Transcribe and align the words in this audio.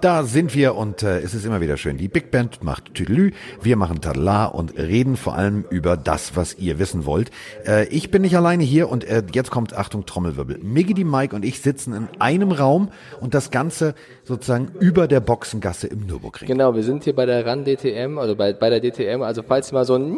da 0.00 0.24
sind 0.24 0.54
wir 0.54 0.74
und 0.74 1.02
äh, 1.02 1.20
es 1.20 1.34
ist 1.34 1.44
immer 1.44 1.60
wieder 1.60 1.76
schön. 1.76 1.96
Die 1.96 2.08
Big 2.08 2.30
Band 2.30 2.62
macht 2.62 2.94
Tüdelü, 2.94 3.32
wir 3.62 3.76
machen 3.76 4.00
Tadala 4.00 4.46
und 4.46 4.76
reden 4.76 5.16
vor 5.16 5.34
allem 5.34 5.64
über 5.70 5.96
das, 5.96 6.36
was 6.36 6.58
ihr 6.58 6.78
wissen 6.78 7.06
wollt. 7.06 7.30
Äh, 7.66 7.86
ich 7.88 8.10
bin 8.10 8.22
nicht 8.22 8.36
alleine 8.36 8.62
hier 8.62 8.88
und 8.88 9.04
äh, 9.04 9.22
jetzt 9.32 9.50
kommt, 9.50 9.74
Achtung, 9.74 10.06
Trommelwirbel. 10.06 10.58
Miggy, 10.62 10.94
die 10.94 11.04
Mike 11.04 11.34
und 11.34 11.44
ich 11.44 11.60
sitzen 11.60 11.94
in 11.94 12.08
einem 12.18 12.52
Raum 12.52 12.90
und 13.20 13.34
das 13.34 13.50
Ganze 13.50 13.94
sozusagen 14.24 14.72
über 14.80 15.06
der 15.08 15.20
Boxengasse 15.20 15.86
im 15.86 16.06
Nürburgring. 16.06 16.48
Genau, 16.48 16.74
wir 16.74 16.82
sind 16.82 17.04
hier 17.04 17.14
bei 17.14 17.26
der 17.26 17.44
RAN 17.44 17.64
DTM, 17.64 18.18
also 18.18 18.36
bei, 18.36 18.52
bei 18.52 18.70
der 18.70 18.80
DTM, 18.80 19.22
also 19.22 19.42
falls 19.42 19.70
ihr 19.70 19.74
mal 19.74 19.84
so 19.84 19.96
ein 19.96 20.16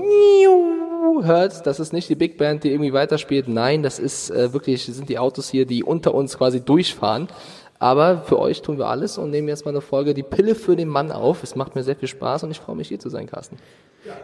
hört, 1.25 1.67
das 1.67 1.81
ist 1.81 1.93
nicht 1.93 2.09
die 2.09 2.15
Big 2.15 2.39
Band, 2.39 2.65
die 2.65 2.71
irgendwie 2.71 2.93
weiterspielt. 2.93 3.49
Nein, 3.49 3.83
das 3.83 3.99
ist 3.99 4.31
äh, 4.31 4.53
wirklich, 4.53 4.85
sind 4.85 5.09
die 5.09 5.19
Autos 5.19 5.49
hier, 5.49 5.67
die 5.67 5.85
unter 5.85 6.15
uns 6.15 6.39
quasi 6.39 6.65
durchfahren. 6.65 7.29
Aber 7.83 8.23
für 8.23 8.39
euch 8.39 8.63
tun 8.63 8.79
wir 8.79 8.87
alles 8.87 9.19
und 9.19 9.31
nehmen 9.31 9.49
jetzt 9.49 9.65
mal 9.65 9.73
eine 9.73 9.81
Folge 9.81 10.15
Die 10.15 10.23
Pille 10.23 10.55
für 10.55 10.77
den 10.77 10.87
Mann 10.87 11.11
auf. 11.11 11.43
Es 11.43 11.57
macht 11.57 11.75
mir 11.75 11.83
sehr 11.83 11.97
viel 11.97 12.07
Spaß 12.07 12.45
und 12.45 12.53
ich 12.53 12.61
freue 12.61 12.77
mich 12.77 12.87
hier 12.87 13.01
zu 13.01 13.09
sein, 13.09 13.27
Carsten. 13.27 13.57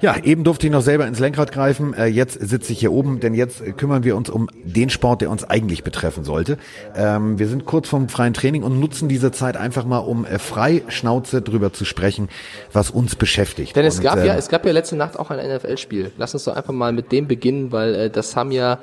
Ja, 0.01 0.17
eben 0.23 0.45
durfte 0.45 0.69
ich 0.69 0.73
noch 0.73 0.81
selber 0.81 1.09
ins 1.09 1.19
Lenkrad 1.19 1.51
greifen. 1.51 1.93
Äh, 1.93 2.07
jetzt 2.07 2.34
sitze 2.34 2.73
ich 2.73 2.79
hier 2.79 2.93
oben, 2.93 3.19
denn 3.19 3.34
jetzt 3.34 3.77
kümmern 3.77 4.05
wir 4.05 4.15
uns 4.15 4.31
um 4.31 4.48
den 4.62 4.91
Sport, 4.91 5.23
der 5.23 5.31
uns 5.31 5.43
eigentlich 5.43 5.83
betreffen 5.83 6.23
sollte. 6.23 6.57
Ähm, 6.95 7.41
wir 7.41 7.48
sind 7.48 7.65
kurz 7.65 7.89
vom 7.89 8.09
freien 8.09 8.33
Training 8.33 8.62
und 8.62 8.79
nutzen 8.79 9.09
diese 9.09 9.33
Zeit 9.33 9.57
einfach 9.57 9.84
mal, 9.84 9.98
um 9.98 10.25
äh, 10.25 10.39
frei 10.39 10.84
Schnauze 10.87 11.43
drüber 11.43 11.73
zu 11.73 11.84
sprechen, 11.84 12.29
was 12.73 12.93
uns 12.93 13.17
beschäftigt. 13.17 13.75
Denn 13.75 13.84
es 13.84 13.97
und, 13.97 14.05
gab 14.05 14.19
äh, 14.19 14.27
ja, 14.29 14.37
es 14.37 14.48
gab 14.48 14.65
ja 14.67 14.70
letzte 14.70 14.95
Nacht 14.95 15.19
auch 15.19 15.33
ein 15.33 15.39
NFL-Spiel. 15.39 16.12
Lass 16.17 16.33
uns 16.33 16.45
doch 16.45 16.55
einfach 16.55 16.73
mal 16.73 16.93
mit 16.93 17.11
dem 17.11 17.27
beginnen, 17.27 17.73
weil 17.73 17.95
äh, 17.97 18.09
das 18.11 18.37
haben 18.37 18.53
ja 18.53 18.79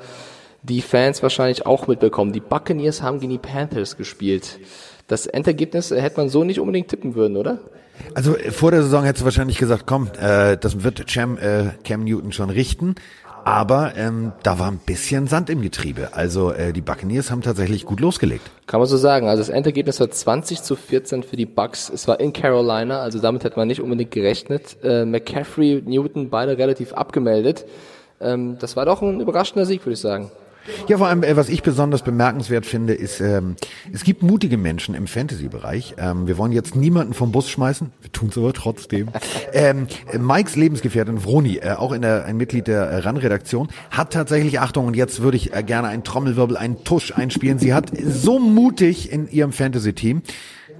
die 0.68 0.82
Fans 0.82 1.22
wahrscheinlich 1.22 1.66
auch 1.66 1.86
mitbekommen. 1.86 2.32
Die 2.32 2.40
Buccaneers 2.40 3.02
haben 3.02 3.20
gegen 3.20 3.32
die 3.32 3.38
Panthers 3.38 3.96
gespielt. 3.96 4.58
Das 5.06 5.26
Endergebnis 5.26 5.90
hätte 5.90 6.18
man 6.18 6.28
so 6.28 6.44
nicht 6.44 6.60
unbedingt 6.60 6.88
tippen 6.88 7.14
würden, 7.14 7.36
oder? 7.36 7.60
Also 8.14 8.36
äh, 8.36 8.50
vor 8.50 8.70
der 8.70 8.82
Saison 8.82 9.04
hättest 9.04 9.22
du 9.22 9.24
wahrscheinlich 9.24 9.58
gesagt, 9.58 9.84
komm, 9.86 10.08
äh, 10.20 10.56
das 10.56 10.82
wird 10.82 11.06
Cam, 11.06 11.38
äh, 11.38 11.70
Cam 11.84 12.04
Newton 12.04 12.32
schon 12.32 12.50
richten. 12.50 12.96
Aber 13.44 13.92
ähm, 13.96 14.32
da 14.42 14.58
war 14.58 14.68
ein 14.68 14.80
bisschen 14.84 15.28
Sand 15.28 15.50
im 15.50 15.62
Getriebe. 15.62 16.08
Also 16.14 16.50
äh, 16.50 16.72
die 16.72 16.80
Buccaneers 16.80 17.30
haben 17.30 17.42
tatsächlich 17.42 17.86
gut 17.86 18.00
losgelegt. 18.00 18.42
Kann 18.66 18.80
man 18.80 18.88
so 18.88 18.96
sagen. 18.96 19.28
Also 19.28 19.40
das 19.40 19.50
Endergebnis 19.50 20.00
war 20.00 20.10
20 20.10 20.62
zu 20.62 20.74
14 20.74 21.22
für 21.22 21.36
die 21.36 21.46
Bucks. 21.46 21.88
Es 21.88 22.08
war 22.08 22.18
in 22.18 22.32
Carolina, 22.32 22.98
also 22.98 23.20
damit 23.20 23.44
hätte 23.44 23.56
man 23.56 23.68
nicht 23.68 23.80
unbedingt 23.80 24.10
gerechnet. 24.10 24.78
Äh, 24.82 25.04
McCaffrey, 25.04 25.80
Newton, 25.86 26.28
beide 26.28 26.58
relativ 26.58 26.92
abgemeldet. 26.92 27.66
Ähm, 28.20 28.58
das 28.58 28.74
war 28.74 28.84
doch 28.84 29.00
ein 29.00 29.20
überraschender 29.20 29.64
Sieg, 29.64 29.86
würde 29.86 29.94
ich 29.94 30.00
sagen. 30.00 30.32
Ja, 30.88 30.98
vor 30.98 31.08
allem, 31.08 31.22
äh, 31.22 31.36
was 31.36 31.48
ich 31.48 31.62
besonders 31.62 32.02
bemerkenswert 32.02 32.66
finde, 32.66 32.94
ist, 32.94 33.20
ähm, 33.20 33.56
es 33.92 34.04
gibt 34.04 34.22
mutige 34.22 34.56
Menschen 34.56 34.94
im 34.94 35.06
Fantasy-Bereich. 35.06 35.94
Ähm, 35.98 36.26
wir 36.26 36.38
wollen 36.38 36.52
jetzt 36.52 36.76
niemanden 36.76 37.14
vom 37.14 37.32
Bus 37.32 37.48
schmeißen, 37.48 37.92
wir 38.00 38.12
tun 38.12 38.28
es 38.30 38.38
aber 38.38 38.52
trotzdem. 38.52 39.08
ähm, 39.52 39.86
Mikes 40.18 40.56
Lebensgefährtin 40.56 41.22
Vroni, 41.22 41.56
äh, 41.56 41.72
auch 41.72 41.92
in 41.92 42.02
der, 42.02 42.24
ein 42.24 42.36
Mitglied 42.36 42.66
der 42.66 42.82
äh, 42.82 42.98
RAN-Redaktion, 42.98 43.68
hat 43.90 44.12
tatsächlich, 44.12 44.60
Achtung, 44.60 44.86
und 44.86 44.96
jetzt 44.96 45.22
würde 45.22 45.36
ich 45.36 45.54
äh, 45.54 45.62
gerne 45.62 45.88
einen 45.88 46.04
Trommelwirbel, 46.04 46.56
einen 46.56 46.84
Tusch 46.84 47.12
einspielen. 47.12 47.58
Sie 47.58 47.74
hat 47.74 47.90
so 48.04 48.38
mutig 48.38 49.12
in 49.12 49.28
ihrem 49.28 49.52
Fantasy-Team 49.52 50.22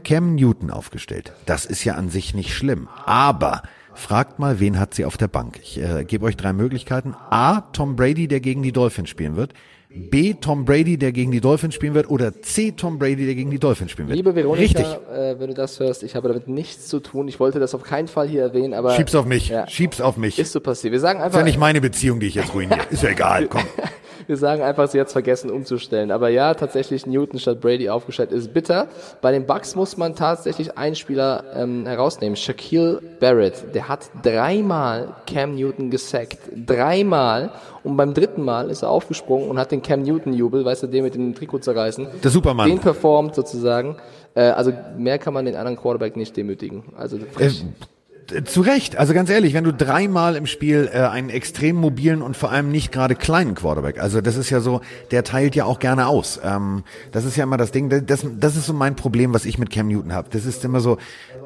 Cam 0.05 0.37
Newton 0.37 0.71
aufgestellt. 0.71 1.33
Das 1.47 1.67
ist 1.67 1.83
ja 1.85 1.95
an 1.95 2.11
sich 2.11 2.35
nicht 2.35 2.55
schlimm. 2.55 2.89
Aber 3.05 3.63
Fragt 3.97 4.39
mal, 4.39 4.61
wen 4.61 4.79
hat 4.79 4.93
sie 4.93 5.07
auf 5.07 5.17
der 5.17 5.27
Bank? 5.27 5.59
Ich 5.63 5.81
äh, 5.81 6.05
gebe 6.05 6.27
euch 6.27 6.37
drei 6.37 6.53
Möglichkeiten. 6.53 7.15
A, 7.31 7.63
Tom 7.73 7.97
Brady, 7.97 8.29
der 8.29 8.41
gegen 8.41 8.63
die 8.63 8.71
Dolphins 8.71 9.09
spielen 9.09 9.37
wird. 9.37 9.55
B, 9.97 10.35
Tom 10.35 10.65
Brady, 10.65 10.97
der 10.99 11.13
gegen 11.13 11.31
die 11.31 11.41
Dolphins 11.41 11.75
spielen 11.75 11.95
wird. 11.95 12.09
Oder 12.11 12.41
C, 12.43 12.73
Tom 12.73 12.99
Brady, 12.99 13.27
der 13.27 13.35
gegen 13.35 13.51
die 13.51 13.59
Dolphins 13.59 13.91
spielen 13.91 14.09
wird. 14.09 14.17
Liebe 14.17 14.35
Veronika, 14.35 14.63
Richtig. 14.63 14.85
Äh, 14.85 15.39
wenn 15.39 15.49
du 15.49 15.55
das 15.55 15.81
hörst, 15.81 16.03
ich 16.03 16.15
habe 16.15 16.29
damit 16.29 16.49
nichts 16.49 16.89
zu 16.89 17.01
tun. 17.01 17.29
Ich 17.29 17.41
wollte 17.41 17.59
das 17.59 17.75
auf 17.75 17.83
keinen 17.83 18.09
Fall 18.09 18.29
hier 18.29 18.43
erwähnen, 18.43 18.75
aber 18.75 18.93
Schieb's 18.93 19.15
auf 19.15 19.27
mich. 19.27 19.49
Ja. 19.49 19.67
Schieb's 19.69 20.01
auf 20.01 20.17
mich. 20.17 20.39
ist 20.39 20.53
so 20.53 20.61
passiert. 20.61 20.93
Wir 20.93 21.01
sagen 21.01 21.19
ist 21.19 21.25
einfach, 21.27 21.39
ja 21.39 21.45
nicht 21.45 21.59
meine 21.59 21.81
Beziehung, 21.81 22.21
die 22.21 22.27
ich 22.27 22.35
jetzt 22.35 22.55
ruiniere. 22.55 22.81
Ist 22.91 23.03
ja 23.03 23.11
egal. 23.11 23.47
Komm. 23.49 23.63
wir 24.27 24.37
sagen 24.37 24.63
einfach, 24.63 24.89
sie 24.89 25.01
hat 25.01 25.11
vergessen 25.11 25.51
umzustellen. 25.51 26.11
Aber 26.11 26.29
ja, 26.29 26.55
tatsächlich 26.55 27.07
Newton 27.07 27.39
statt 27.39 27.61
Brady 27.61 27.89
aufgestellt 27.89 28.33
ist 28.33 28.53
bitter. 28.53 28.89
Bei 29.21 29.33
den 29.33 29.47
Bucks 29.47 29.75
muss 29.75 29.97
man 29.97 30.15
tatsächlich 30.15 30.77
einen 30.77 30.97
Spieler 30.97 31.45
ähm, 31.55 31.87
herausnehmen. 31.87 32.37
Shaquille 32.37 33.01
Barrett, 33.21 33.75
der 33.75 33.89
hat 33.89 34.11
dreimal 34.23 35.15
Cam 35.27 35.55
Newton 35.55 35.91
gesackt. 35.91 36.39
Dreimal. 36.55 37.53
Und 37.85 37.97
beim 37.97 38.15
dritten 38.15 38.43
Mal 38.43 38.71
ist 38.71 38.83
er 38.83 38.91
aufgesprungen 38.91 39.49
und 39.49 39.59
hat 39.59 39.71
den 39.71 39.83
Cam 39.83 40.03
Newton-Jubel, 40.03 40.65
weißt 40.65 40.85
du, 40.85 40.87
den 40.89 41.05
mit 41.05 41.15
dem 41.15 41.35
Trikot 41.35 41.61
zerreißen. 41.61 42.09
Der 42.23 42.31
Superman. 42.31 42.69
Den 42.69 42.81
performt 42.81 43.35
sozusagen. 43.35 43.97
Äh, 44.35 44.43
also 44.43 44.73
mehr 44.99 45.19
kann 45.19 45.35
man 45.35 45.45
den 45.45 45.57
anderen 45.57 45.77
Quarterback 45.77 46.17
nicht 46.17 46.37
demütigen. 46.37 46.85
Also 46.97 47.19
frech. 47.33 47.63
Äh, 47.63 47.96
zu 48.45 48.61
Recht. 48.61 48.97
Also 48.97 49.15
ganz 49.15 49.31
ehrlich, 49.31 49.55
wenn 49.55 49.65
du 49.65 49.73
dreimal 49.73 50.37
im 50.37 50.47
Spiel 50.47 50.91
äh, 50.93 51.01
einen 51.01 51.31
extrem 51.31 51.77
mobilen 51.77 52.23
und 52.23 52.37
vor 52.37 52.51
allem 52.51 52.71
nicht 52.71 52.93
gerade 52.93 53.15
kleinen 53.15 53.55
Quarterback, 53.55 54.01
also 54.01 54.21
das 54.21 54.37
ist 54.37 54.51
ja 54.51 54.61
so, 54.61 54.81
der 55.11 55.25
teilt 55.25 55.55
ja 55.55 55.65
auch 55.65 55.79
gerne 55.79 56.07
aus. 56.07 56.41
Ähm, 56.43 56.83
das 57.13 57.25
ist 57.25 57.37
ja 57.37 57.45
immer 57.45 57.57
das 57.57 57.73
Ding. 57.73 57.89
Das, 58.07 58.27
das 58.39 58.57
ist 58.57 58.67
so 58.67 58.73
mein 58.73 58.97
Problem, 58.97 59.33
was 59.35 59.45
ich 59.45 59.59
mit 59.59 59.71
Cam 59.71 59.89
Newton 59.89 60.13
habe. 60.13 60.29
Das 60.31 60.45
ist 60.45 60.65
immer 60.65 60.81
so, 60.81 60.99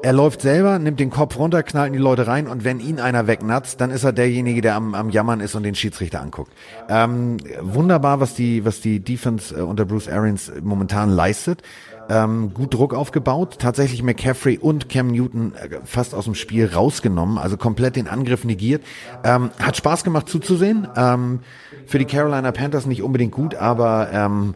er 0.02 0.12
läuft 0.12 0.40
selber, 0.40 0.78
nimmt 0.78 1.00
den 1.00 1.10
Kopf 1.10 1.36
runter, 1.38 1.62
knallt 1.62 1.88
in 1.88 1.92
die 1.94 1.98
Leute 1.98 2.26
rein 2.26 2.46
und 2.46 2.64
wenn 2.64 2.80
ihn 2.80 3.00
einer 3.00 3.26
wegnatzt, 3.26 3.80
dann 3.80 3.90
ist 3.90 4.04
er 4.04 4.12
derjenige, 4.12 4.60
der 4.60 4.74
am, 4.74 4.94
am 4.94 5.10
Jammern 5.10 5.40
ist 5.40 5.54
und 5.54 5.62
den 5.62 5.74
Schiedsrichter 5.74 6.20
anguckt. 6.20 6.52
Ähm, 6.88 7.36
wunderbar, 7.60 8.20
was 8.20 8.34
die, 8.34 8.64
was 8.64 8.80
die 8.80 9.00
Defense 9.00 9.54
äh, 9.54 9.60
unter 9.60 9.84
Bruce 9.84 10.08
Arians 10.08 10.50
momentan 10.62 11.10
leistet. 11.10 11.62
Ähm, 12.10 12.52
gut 12.52 12.74
Druck 12.74 12.92
aufgebaut. 12.92 13.56
Tatsächlich 13.60 14.02
McCaffrey 14.02 14.58
und 14.58 14.88
Cam 14.88 15.06
Newton 15.08 15.54
äh, 15.54 15.78
fast 15.84 16.14
aus 16.14 16.24
dem 16.24 16.34
Spiel 16.34 16.66
rausgenommen, 16.66 17.38
also 17.38 17.56
komplett 17.56 17.94
den 17.96 18.08
Angriff 18.08 18.44
negiert. 18.44 18.82
Ähm, 19.24 19.50
hat 19.62 19.76
Spaß 19.76 20.02
gemacht 20.04 20.28
zuzusehen. 20.28 20.88
Ähm, 20.96 21.40
für 21.86 21.98
die 21.98 22.04
Carolina 22.04 22.50
Panthers 22.52 22.86
nicht 22.86 23.02
unbedingt 23.02 23.32
gut, 23.32 23.54
aber 23.54 24.08
ähm, 24.12 24.54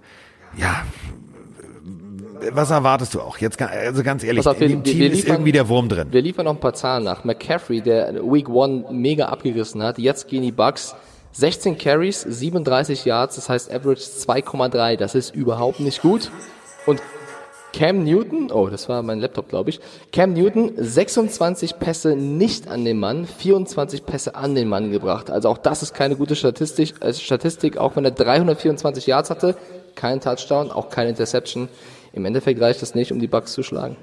ja, 0.59 0.83
was 2.53 2.71
erwartest 2.71 3.15
du 3.15 3.21
auch? 3.21 3.39
Jetzt, 3.39 3.61
also 3.63 4.03
ganz 4.03 4.23
ehrlich, 4.23 4.47
auf, 4.47 4.59
wir- 4.61 4.67
in 4.67 4.73
dem 4.73 4.85
Team 4.85 4.99
wir 4.99 5.11
ist 5.11 5.17
liefern- 5.25 5.35
irgendwie 5.37 5.53
der 5.53 5.69
Wurm 5.69 5.89
drin. 5.89 6.09
Wir 6.11 6.21
liefern 6.23 6.45
noch 6.45 6.53
ein 6.55 6.61
paar 6.61 6.75
Zahlen 6.75 7.05
nach. 7.05 7.25
McCaffrey, 7.25 7.81
der 7.81 8.15
Week 8.31 8.49
One 8.49 8.85
mega 8.91 9.27
abgerissen 9.27 9.83
hat, 9.83 9.99
jetzt 9.99 10.29
gehen 10.29 10.43
die 10.43 10.53
Bucks 10.53 10.95
16 11.33 11.79
Carries, 11.79 12.21
37 12.21 13.05
Yards, 13.05 13.37
das 13.37 13.49
heißt 13.49 13.73
Average 13.73 14.03
2,3. 14.03 14.97
Das 14.97 15.15
ist 15.15 15.35
überhaupt 15.35 15.81
nicht 15.81 16.03
gut. 16.03 16.31
Und 16.87 17.01
Cam 17.75 18.05
Newton, 18.05 18.53
oh, 18.53 18.69
das 18.69 18.89
war 18.89 19.03
mein 19.03 19.19
Laptop, 19.19 19.49
glaube 19.49 19.71
ich. 19.71 19.81
Cam 20.13 20.33
Newton, 20.33 20.75
26 20.77 21.81
Pässe 21.81 22.15
nicht 22.15 22.69
an 22.69 22.85
den 22.85 23.01
Mann, 23.01 23.27
24 23.27 24.07
Pässe 24.07 24.37
an 24.37 24.55
den 24.55 24.69
Mann 24.69 24.93
gebracht. 24.93 25.29
Also 25.29 25.49
auch 25.49 25.59
das 25.59 25.83
ist 25.83 25.93
keine 25.93 26.15
gute 26.15 26.37
Statistik, 26.37 26.95
äh, 27.01 27.13
Statistik 27.13 27.77
auch 27.77 27.97
wenn 27.97 28.05
er 28.05 28.13
324 28.13 29.09
Yards 29.09 29.29
hatte, 29.29 29.57
kein 29.97 30.21
Touchdown, 30.21 30.71
auch 30.71 30.89
keine 30.89 31.11
Interception. 31.11 31.69
Im 32.13 32.25
Endeffekt 32.25 32.61
reicht 32.61 32.81
das 32.81 32.95
nicht, 32.95 33.11
um 33.11 33.19
die 33.19 33.27
Bucks 33.27 33.53
zu 33.53 33.65
schlagen. 33.65 33.97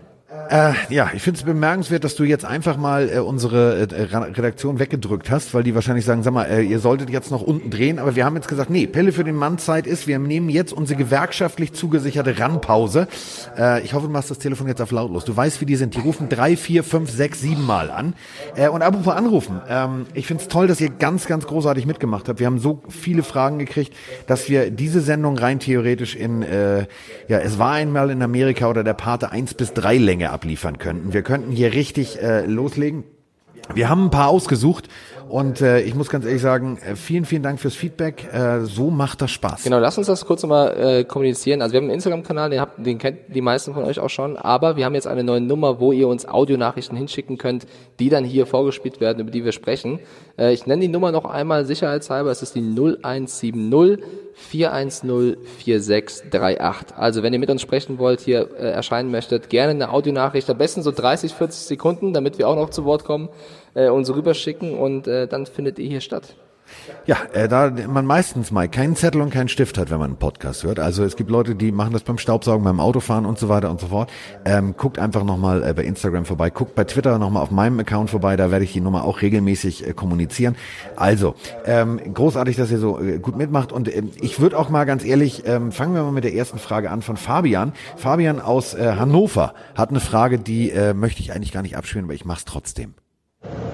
Äh, 0.50 0.74
ja, 0.90 1.10
ich 1.14 1.22
finde 1.22 1.40
es 1.40 1.44
bemerkenswert, 1.46 2.06
dass 2.06 2.16
du 2.16 2.24
jetzt 2.24 2.46
einfach 2.46 2.78
mal 2.78 3.10
äh, 3.10 3.20
unsere 3.20 3.88
äh, 3.92 4.04
Ra- 4.04 4.24
Redaktion 4.34 4.80
weggedrückt 4.80 5.30
hast, 5.30 5.54
weil 5.54 5.64
die 5.64 5.76
wahrscheinlich 5.76 6.06
sagen, 6.06 6.24
sag 6.24 6.34
mal, 6.34 6.46
äh, 6.46 6.62
ihr 6.62 6.80
solltet 6.80 7.10
jetzt 7.10 7.32
noch 7.32 7.42
unten 7.42 7.70
drehen, 7.70 8.00
aber 8.00 8.16
wir 8.16 8.24
haben 8.24 8.36
jetzt 8.36 8.48
gesagt, 8.48 8.70
nee, 8.70 8.88
Pille 8.88 9.12
für 9.12 9.26
den 9.26 9.36
Mann 9.36 9.58
Zeit 9.58 9.86
ist, 9.88 10.08
wir 10.08 10.20
nehmen 10.20 10.48
jetzt 10.48 10.72
unsere 10.72 10.98
gewerkschaftlich 10.98 11.74
zugesicherte 11.74 12.40
Randpause. 12.40 13.10
Äh, 13.58 13.82
ich 13.82 13.94
hoffe, 13.94 14.08
du 14.08 14.14
machst 14.14 14.32
das 14.32 14.38
Telefon 14.40 14.68
jetzt 14.68 14.82
auf 14.82 14.92
lautlos. 14.92 15.26
Du 15.26 15.36
weißt, 15.36 15.60
wie 15.60 15.66
die 15.66 15.76
sind. 15.76 15.96
Die 15.96 16.00
rufen 16.00 16.30
drei, 16.30 16.56
vier, 16.56 16.86
fünf, 16.86 17.12
sechs, 17.12 17.42
sieben 17.42 17.66
Mal 17.66 17.92
an. 17.92 18.14
Äh, 18.56 18.70
und 18.70 18.84
apropos 18.84 19.14
anrufen, 19.14 19.60
ähm, 19.68 20.06
ich 20.14 20.28
finde 20.28 20.44
es 20.44 20.48
toll, 20.48 20.68
dass 20.68 20.80
ihr 20.80 20.92
ganz, 20.92 21.28
ganz 21.28 21.46
großartig 21.46 21.86
mitgemacht 21.86 22.30
habt. 22.30 22.40
Wir 22.40 22.48
haben 22.48 22.60
so 22.60 22.82
viele 22.88 23.24
Fragen 23.24 23.60
gekriegt, 23.60 23.94
dass 24.28 24.48
wir 24.48 24.72
diese 24.72 25.02
Sendung 25.02 25.38
rein 25.38 25.60
theoretisch 25.60 26.16
in, 26.16 26.42
äh, 26.42 26.86
ja, 27.28 27.40
es 27.40 27.60
war 27.60 27.74
einmal 27.74 28.10
in 28.12 28.22
Amerika 28.22 28.70
oder 28.70 28.86
der 28.86 28.94
Pate 28.94 29.32
1 29.32 29.56
bis 29.56 29.74
3 29.74 29.98
Länge 29.98 30.21
abliefern 30.30 30.78
könnten. 30.78 31.14
Wir 31.14 31.24
könnten 31.24 31.52
hier 31.52 31.74
richtig 31.74 32.22
äh, 32.22 32.46
loslegen. 32.46 33.04
Wir 33.74 33.90
haben 33.90 34.06
ein 34.06 34.12
paar 34.12 34.28
ausgesucht 34.28 34.90
und 35.30 35.62
äh, 35.62 35.82
ich 35.82 35.96
muss 35.96 36.10
ganz 36.10 36.26
ehrlich 36.26 36.42
sagen, 36.42 36.78
äh, 36.78 36.96
vielen, 36.96 37.24
vielen 37.26 37.44
Dank 37.44 37.60
fürs 37.60 37.76
Feedback. 37.76 38.28
Äh, 38.34 38.62
so 38.62 38.90
macht 38.90 39.22
das 39.22 39.32
Spaß. 39.32 39.64
Genau, 39.64 39.80
lass 39.80 39.98
uns 39.98 40.08
das 40.08 40.26
kurz 40.26 40.44
nochmal 40.44 40.78
äh, 40.78 41.04
kommunizieren. 41.06 41.62
Also 41.62 41.74
wir 41.74 41.78
haben 41.78 41.86
einen 41.86 41.94
Instagram-Kanal, 41.94 42.50
den, 42.50 42.60
habt, 42.60 42.86
den 42.86 42.98
kennt 42.98 43.20
die 43.34 43.40
meisten 43.40 43.74
von 43.74 43.86
euch 43.86 44.00
auch 44.00 44.10
schon, 44.10 44.36
aber 44.36 44.76
wir 44.76 44.84
haben 44.84 44.96
jetzt 44.96 45.08
eine 45.08 45.24
neue 45.24 45.40
Nummer, 45.40 45.80
wo 45.80 45.94
ihr 45.94 46.08
uns 46.08 46.28
Audionachrichten 46.28 46.98
hinschicken 46.98 47.38
könnt, 47.38 47.66
die 48.00 48.10
dann 48.10 48.26
hier 48.26 48.46
vorgespielt 48.46 49.00
werden, 49.00 49.20
über 49.20 49.32
die 49.32 49.46
wir 49.46 49.54
sprechen. 49.54 50.00
Äh, 50.38 50.54
ich 50.54 50.66
nenne 50.66 50.82
die 50.82 50.90
Nummer 50.90 51.14
noch 51.14 51.26
einmal 51.26 51.66
sicherheitshalber, 51.66 52.30
es 52.30 52.42
ist 52.42 52.56
die 52.56 52.62
0170 52.62 53.56
410 54.34 55.38
4638. 55.60 56.98
Also 56.98 57.24
wenn 57.24 57.34
ihr 57.34 57.40
mit 57.40 57.50
uns 57.50 57.62
sprechen 57.62 58.00
wollt, 58.00 58.22
hier 58.22 58.50
äh, 58.58 58.72
erscheinen 58.72 59.12
möchtet, 59.12 59.50
gerne 59.50 59.72
eine 59.72 59.92
Audionachricht, 59.92 60.50
am 60.50 60.58
besten 60.58 60.82
so 60.82 60.92
30, 60.92 61.34
40 61.34 61.62
Sekunden, 61.62 62.14
damit 62.14 62.38
wir 62.38 62.48
auch 62.48 62.56
noch 62.56 62.70
zu 62.70 62.86
Wort 62.86 63.04
kommen, 63.04 63.30
äh, 63.74 63.90
uns 63.90 64.14
rüberschicken 64.14 64.78
und 64.78 65.08
äh, 65.08 65.28
dann 65.28 65.46
findet 65.46 65.80
ihr 65.80 65.88
hier 65.88 66.02
statt. 66.02 66.36
Ja, 67.06 67.18
äh, 67.34 67.48
da 67.48 67.72
man 67.88 68.06
meistens 68.06 68.52
mal 68.52 68.70
keinen 68.70 68.96
Zettel 68.96 69.22
und 69.22 69.32
keinen 69.32 69.50
Stift 69.50 69.78
hat, 69.78 69.90
wenn 69.90 70.00
man 70.00 70.12
einen 70.12 70.20
Podcast 70.20 70.64
hört. 70.64 70.80
Also 70.80 71.04
es 71.04 71.16
gibt 71.16 71.30
Leute, 71.30 71.56
die 71.56 71.72
machen 71.72 71.94
das 71.94 72.04
beim 72.04 72.18
Staubsaugen, 72.18 72.64
beim 72.64 72.80
Autofahren 72.80 73.26
und 73.26 73.40
so 73.40 73.50
weiter 73.50 73.70
und 73.72 73.80
so 73.80 73.88
fort. 73.88 74.12
Ähm, 74.46 74.76
guckt 74.78 75.00
einfach 75.00 75.24
nochmal 75.24 75.64
äh, 75.64 75.74
bei 75.74 75.84
Instagram 75.84 76.26
vorbei, 76.26 76.50
guckt 76.50 76.76
bei 76.76 76.84
Twitter 76.84 77.18
nochmal 77.18 77.44
auf 77.44 77.52
meinem 77.52 77.80
Account 77.80 78.10
vorbei, 78.10 78.38
da 78.38 78.52
werde 78.52 78.66
ich 78.66 78.74
die 78.74 78.82
Nummer 78.82 79.04
auch 79.04 79.22
regelmäßig 79.22 79.88
äh, 79.88 79.94
kommunizieren. 79.94 80.56
Also, 80.96 81.36
ähm, 81.66 82.00
großartig, 82.14 82.56
dass 82.56 82.72
ihr 82.72 82.80
so 82.80 83.00
äh, 83.00 83.20
gut 83.20 83.36
mitmacht 83.36 83.72
und 83.72 83.88
äh, 83.88 84.04
ich 84.22 84.40
würde 84.40 84.58
auch 84.58 84.70
mal 84.70 84.86
ganz 84.86 85.04
ehrlich, 85.04 85.44
ähm, 85.46 85.72
fangen 85.72 85.96
wir 85.96 86.04
mal 86.04 86.12
mit 86.12 86.24
der 86.24 86.34
ersten 86.34 86.60
Frage 86.60 86.92
an 86.92 87.02
von 87.02 87.18
Fabian. 87.18 87.74
Fabian 87.98 88.40
aus 88.40 88.74
äh, 88.74 88.96
Hannover 88.98 89.54
hat 89.76 89.90
eine 89.90 90.00
Frage, 90.00 90.40
die 90.40 90.70
äh, 90.72 90.94
möchte 90.94 91.22
ich 91.22 91.34
eigentlich 91.34 91.52
gar 91.52 91.64
nicht 91.64 91.78
abspielen, 91.78 92.06
aber 92.06 92.14
ich 92.14 92.26
mache 92.26 92.40
es 92.40 92.46
trotzdem. 92.46 92.94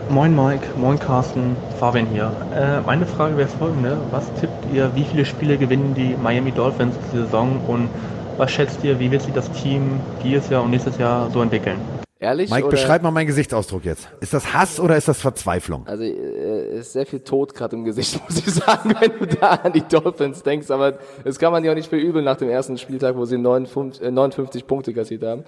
Moin 0.09 0.33
Mike, 0.33 0.65
moin 0.77 0.97
Carsten, 0.97 1.57
Fabian 1.79 2.05
hier. 2.05 2.31
Äh, 2.55 2.79
meine 2.85 3.05
Frage 3.05 3.35
wäre 3.35 3.49
folgende. 3.49 3.97
Was 4.11 4.33
tippt 4.39 4.73
ihr, 4.73 4.89
wie 4.95 5.03
viele 5.03 5.25
Spiele 5.25 5.57
gewinnen 5.57 5.93
die 5.95 6.15
Miami 6.23 6.51
Dolphins 6.51 6.95
diese 7.11 7.25
Saison 7.25 7.59
und 7.67 7.89
was 8.37 8.49
schätzt 8.49 8.83
ihr, 8.85 8.99
wie 8.99 9.11
wird 9.11 9.21
sich 9.21 9.33
das 9.33 9.51
Team 9.51 9.99
dieses 10.23 10.49
Jahr 10.49 10.63
und 10.63 10.71
nächstes 10.71 10.97
Jahr 10.97 11.29
so 11.29 11.41
entwickeln? 11.41 12.06
Ehrlich? 12.19 12.49
Mike, 12.49 12.63
oder? 12.65 12.71
beschreib 12.71 13.03
mal 13.03 13.11
meinen 13.11 13.27
Gesichtsausdruck 13.27 13.85
jetzt. 13.85 14.07
Ist 14.21 14.33
das 14.33 14.51
Hass 14.51 14.79
oder 14.79 14.97
ist 14.97 15.07
das 15.07 15.21
Verzweiflung? 15.21 15.85
Also 15.85 16.01
äh, 16.03 16.79
ist 16.79 16.93
sehr 16.93 17.05
viel 17.05 17.19
Tod 17.19 17.53
gerade 17.53 17.75
im 17.75 17.83
Gesicht, 17.83 18.19
muss 18.27 18.39
ich 18.39 18.51
sagen, 18.51 18.95
wenn 18.99 19.11
du 19.19 19.27
da 19.27 19.49
an 19.51 19.71
die 19.73 19.81
Dolphins 19.83 20.41
denkst. 20.41 20.71
Aber 20.71 20.93
das 21.23 21.37
kann 21.37 21.51
man 21.51 21.63
ja 21.63 21.71
auch 21.71 21.75
nicht 21.75 21.89
verübeln 21.89 22.25
nach 22.25 22.37
dem 22.37 22.49
ersten 22.49 22.75
Spieltag, 22.79 23.15
wo 23.17 23.25
sie 23.25 23.37
59, 23.37 24.01
äh, 24.03 24.09
59 24.09 24.65
Punkte 24.65 24.95
kassiert 24.95 25.21
haben. 25.23 25.43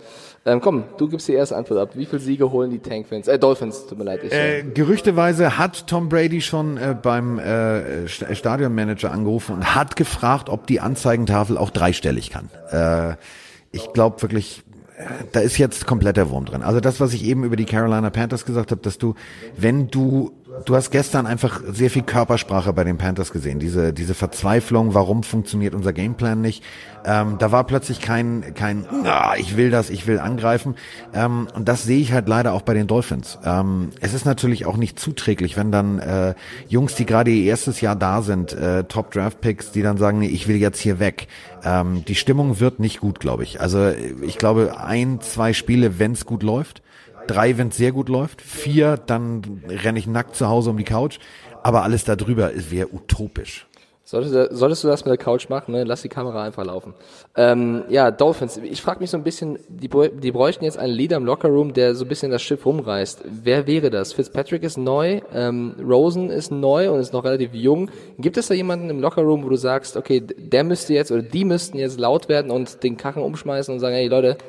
Ähm, 0.45 0.61
komm, 0.61 0.83
du 0.97 1.07
gibst 1.07 1.27
die 1.27 1.33
erste 1.33 1.55
Antwort 1.55 1.79
ab. 1.79 1.89
Wie 1.95 2.05
viele 2.05 2.19
Siege 2.21 2.51
holen 2.51 2.69
die 2.69 2.77
Tankfans? 2.79 3.27
Äh, 3.27 3.39
Dolphins, 3.39 3.87
tut 3.87 3.97
mir 3.97 4.03
leid. 4.03 4.23
Ich, 4.23 4.31
Äh, 4.31 4.61
gerüchteweise 4.71 5.57
hat 5.57 5.87
Tom 5.87 6.07
Brady 6.07 6.41
schon 6.41 6.77
äh, 6.77 6.95
beim 7.01 7.39
äh, 7.39 8.05
St- 8.05 8.35
Stadionmanager 8.35 9.11
angerufen 9.11 9.55
und 9.55 9.73
hat 9.75 9.95
gefragt, 9.95 10.49
ob 10.49 10.67
die 10.67 10.79
Anzeigentafel 10.81 11.57
auch 11.57 11.71
dreistellig 11.71 12.29
kann. 12.29 12.49
Äh, 12.71 13.15
ich 13.71 13.91
glaube 13.93 14.21
wirklich, 14.21 14.59
äh, 14.59 14.68
da 15.31 15.39
ist 15.39 15.57
jetzt 15.57 15.85
komplett 15.85 16.17
der 16.17 16.29
Wurm 16.29 16.45
drin. 16.45 16.61
Also 16.61 16.79
das, 16.79 16.99
was 16.99 17.13
ich 17.13 17.23
eben 17.23 17.43
über 17.43 17.55
die 17.55 17.65
Carolina 17.65 18.09
Panthers 18.09 18.45
gesagt 18.45 18.71
habe, 18.71 18.81
dass 18.81 18.97
du, 18.97 19.15
wenn 19.55 19.87
du, 19.87 20.31
du 20.65 20.75
hast 20.75 20.91
gestern 20.91 21.25
einfach 21.25 21.61
sehr 21.67 21.89
viel 21.89 22.03
Körpersprache 22.03 22.73
bei 22.73 22.83
den 22.83 22.97
Panthers 22.97 23.31
gesehen, 23.31 23.59
diese 23.59 23.93
diese 23.93 24.13
Verzweiflung, 24.13 24.93
warum 24.93 25.23
funktioniert 25.23 25.73
unser 25.73 25.93
Gameplan 25.93 26.41
nicht. 26.41 26.63
Ähm, 27.05 27.37
da 27.39 27.51
war 27.51 27.63
plötzlich 27.65 28.01
kein 28.01 28.53
kein, 28.53 28.85
ah, 29.05 29.33
ich 29.37 29.57
will 29.57 29.69
das, 29.71 29.89
ich 29.89 30.07
will 30.07 30.19
angreifen. 30.19 30.75
Ähm, 31.13 31.47
und 31.55 31.67
das 31.67 31.83
sehe 31.83 31.99
ich 31.99 32.11
halt 32.11 32.27
leider 32.27 32.53
auch 32.53 32.61
bei 32.61 32.73
den 32.73 32.87
Dolphins. 32.87 33.39
Ähm, 33.43 33.89
es 34.01 34.13
ist 34.13 34.25
natürlich 34.25 34.65
auch 34.65 34.77
nicht 34.77 34.99
zuträglich, 34.99 35.57
wenn 35.57 35.71
dann 35.71 35.99
äh, 35.99 36.35
Jungs, 36.67 36.95
die 36.95 37.05
gerade 37.05 37.31
ihr 37.31 37.45
erstes 37.45 37.81
Jahr 37.81 37.95
da 37.95 38.21
sind, 38.21 38.53
äh, 38.53 38.83
Top 38.83 39.11
Draft 39.11 39.41
Picks, 39.41 39.71
die 39.71 39.81
dann 39.81 39.97
sagen, 39.97 40.19
nee, 40.19 40.27
ich 40.27 40.47
will 40.47 40.57
jetzt 40.57 40.79
hier 40.79 40.99
weg. 40.99 41.27
Ähm, 41.63 42.03
die 42.05 42.15
Stimmung 42.15 42.59
wird 42.59 42.79
nicht 42.79 42.99
gut, 42.99 43.19
glaube 43.19 43.43
ich. 43.43 43.61
Also 43.61 43.91
ich 44.21 44.37
glaube, 44.37 44.79
ein, 44.79 45.21
zwei 45.21 45.53
Spiele, 45.53 45.99
wenn 45.99 46.13
es 46.13 46.25
gut 46.25 46.43
läuft, 46.43 46.81
drei, 47.29 47.57
wenn 47.57 47.69
es 47.69 47.77
sehr 47.77 47.91
gut 47.91 48.09
läuft, 48.09 48.41
vier, 48.41 48.97
dann 48.97 49.63
renne 49.67 49.99
ich 49.99 50.07
nackt 50.07 50.35
zu 50.35 50.47
Hause 50.47 50.69
um 50.69 50.77
die 50.77 50.83
Couch. 50.83 51.19
Aber 51.61 51.83
alles 51.83 52.05
darüber 52.05 52.51
wäre 52.55 52.87
utopisch. 52.93 53.67
Solltest, 54.09 54.57
solltest 54.57 54.83
du 54.83 54.87
das 54.87 55.05
mit 55.05 55.11
der 55.11 55.23
Couch 55.23 55.49
machen, 55.49 55.71
ne? 55.71 55.83
lass 55.83 56.01
die 56.01 56.09
Kamera 56.09 56.43
einfach 56.43 56.65
laufen. 56.65 56.95
Ähm, 57.37 57.83
ja, 57.89 58.09
Dolphins. 58.09 58.57
Ich 58.57 58.81
frage 58.81 59.01
mich 59.01 59.11
so 59.11 59.17
ein 59.17 59.23
bisschen, 59.23 59.59
die, 59.67 59.87
die 59.87 60.31
bräuchten 60.31 60.63
jetzt 60.63 60.79
einen 60.79 60.93
Leader 60.93 61.17
im 61.17 61.25
Lockerroom, 61.25 61.73
der 61.73 61.93
so 61.93 62.05
ein 62.05 62.07
bisschen 62.07 62.31
das 62.31 62.41
Schiff 62.41 62.65
rumreißt. 62.65 63.21
Wer 63.43 63.67
wäre 63.67 63.91
das? 63.91 64.13
Fitzpatrick 64.13 64.63
ist 64.63 64.79
neu, 64.79 65.21
ähm, 65.31 65.75
Rosen 65.79 66.31
ist 66.31 66.51
neu 66.51 66.89
und 66.89 66.99
ist 66.99 67.13
noch 67.13 67.23
relativ 67.23 67.53
jung. 67.53 67.91
Gibt 68.17 68.37
es 68.37 68.47
da 68.47 68.55
jemanden 68.55 68.89
im 68.89 68.99
Lockerroom, 68.99 69.43
wo 69.43 69.49
du 69.49 69.57
sagst, 69.57 69.95
okay, 69.95 70.21
der 70.21 70.63
müsste 70.63 70.95
jetzt 70.95 71.11
oder 71.11 71.21
die 71.21 71.45
müssten 71.45 71.77
jetzt 71.77 71.99
laut 71.99 72.29
werden 72.29 72.49
und 72.49 72.81
den 72.81 72.97
Karren 72.97 73.21
umschmeißen 73.21 73.71
und 73.71 73.79
sagen, 73.79 73.93
hey 73.93 74.07
Leute, 74.07 74.39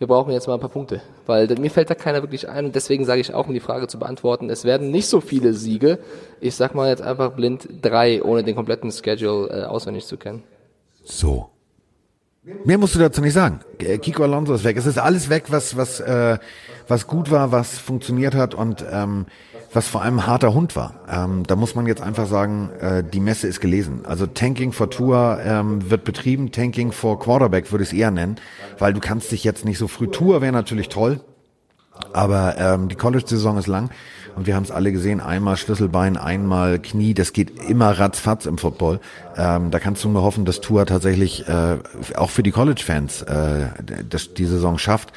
wir 0.00 0.06
brauchen 0.06 0.32
jetzt 0.32 0.48
mal 0.48 0.54
ein 0.54 0.60
paar 0.60 0.70
Punkte. 0.70 1.02
Weil 1.26 1.46
mir 1.58 1.70
fällt 1.70 1.90
da 1.90 1.94
keiner 1.94 2.22
wirklich 2.22 2.48
ein 2.48 2.64
und 2.64 2.74
deswegen 2.74 3.04
sage 3.04 3.20
ich 3.20 3.34
auch, 3.34 3.46
um 3.48 3.52
die 3.52 3.60
Frage 3.60 3.86
zu 3.86 3.98
beantworten, 3.98 4.48
es 4.48 4.64
werden 4.64 4.90
nicht 4.90 5.06
so 5.06 5.20
viele 5.20 5.52
Siege. 5.52 5.98
Ich 6.40 6.56
sag 6.56 6.74
mal 6.74 6.88
jetzt 6.88 7.02
einfach 7.02 7.32
blind 7.32 7.68
drei, 7.82 8.22
ohne 8.22 8.42
den 8.42 8.56
kompletten 8.56 8.90
Schedule 8.90 9.48
äh, 9.50 9.64
auswendig 9.64 10.06
zu 10.06 10.16
kennen. 10.16 10.42
So. 11.04 11.50
Mehr 12.64 12.78
musst 12.78 12.94
du 12.94 12.98
dazu 12.98 13.20
nicht 13.20 13.34
sagen. 13.34 13.60
Äh, 13.78 13.98
Kiko 13.98 14.22
Alonso 14.22 14.54
ist 14.54 14.64
weg. 14.64 14.78
Es 14.78 14.86
ist 14.86 14.98
alles 14.98 15.28
weg, 15.28 15.44
was 15.48 15.76
was 15.76 16.00
äh, 16.00 16.38
was 16.88 17.06
gut 17.06 17.30
war, 17.30 17.52
was 17.52 17.78
funktioniert 17.78 18.34
hat 18.34 18.54
und 18.54 18.82
ähm, 18.90 19.26
was 19.72 19.86
vor 19.86 20.02
allem 20.02 20.26
harter 20.26 20.52
Hund 20.52 20.74
war. 20.74 20.94
Ähm, 21.08 21.44
da 21.46 21.56
muss 21.56 21.74
man 21.74 21.86
jetzt 21.86 22.02
einfach 22.02 22.26
sagen, 22.26 22.70
äh, 22.80 23.04
die 23.04 23.20
Messe 23.20 23.46
ist 23.46 23.60
gelesen. 23.60 24.00
Also 24.04 24.26
Tanking 24.26 24.72
for 24.72 24.90
Tour 24.90 25.38
ähm, 25.44 25.90
wird 25.90 26.04
betrieben, 26.04 26.50
Tanking 26.50 26.92
for 26.92 27.18
Quarterback 27.18 27.70
würde 27.70 27.84
ich 27.84 27.90
es 27.90 27.96
eher 27.96 28.10
nennen, 28.10 28.36
weil 28.78 28.92
du 28.92 29.00
kannst 29.00 29.30
dich 29.32 29.44
jetzt 29.44 29.64
nicht 29.64 29.78
so 29.78 29.86
früh 29.86 30.08
Tour 30.08 30.40
wäre 30.40 30.52
natürlich 30.52 30.88
toll, 30.88 31.20
aber 32.12 32.56
ähm, 32.58 32.88
die 32.88 32.96
College-Saison 32.96 33.58
ist 33.58 33.66
lang 33.66 33.90
und 34.36 34.46
wir 34.46 34.56
haben 34.56 34.62
es 34.62 34.70
alle 34.70 34.92
gesehen, 34.92 35.20
einmal 35.20 35.56
Schlüsselbein, 35.56 36.16
einmal 36.16 36.78
Knie, 36.78 37.14
das 37.14 37.32
geht 37.32 37.58
immer 37.68 37.98
ratzfatz 37.98 38.46
im 38.46 38.58
Football. 38.58 39.00
Ähm, 39.36 39.70
da 39.70 39.78
kannst 39.78 40.02
du 40.04 40.08
nur 40.08 40.22
hoffen, 40.22 40.44
dass 40.44 40.60
Tour 40.60 40.86
tatsächlich 40.86 41.46
äh, 41.48 41.78
auch 42.16 42.30
für 42.30 42.42
die 42.42 42.50
College-Fans 42.50 43.22
äh, 43.22 43.66
das, 44.08 44.34
die 44.34 44.46
Saison 44.46 44.78
schafft 44.78 45.12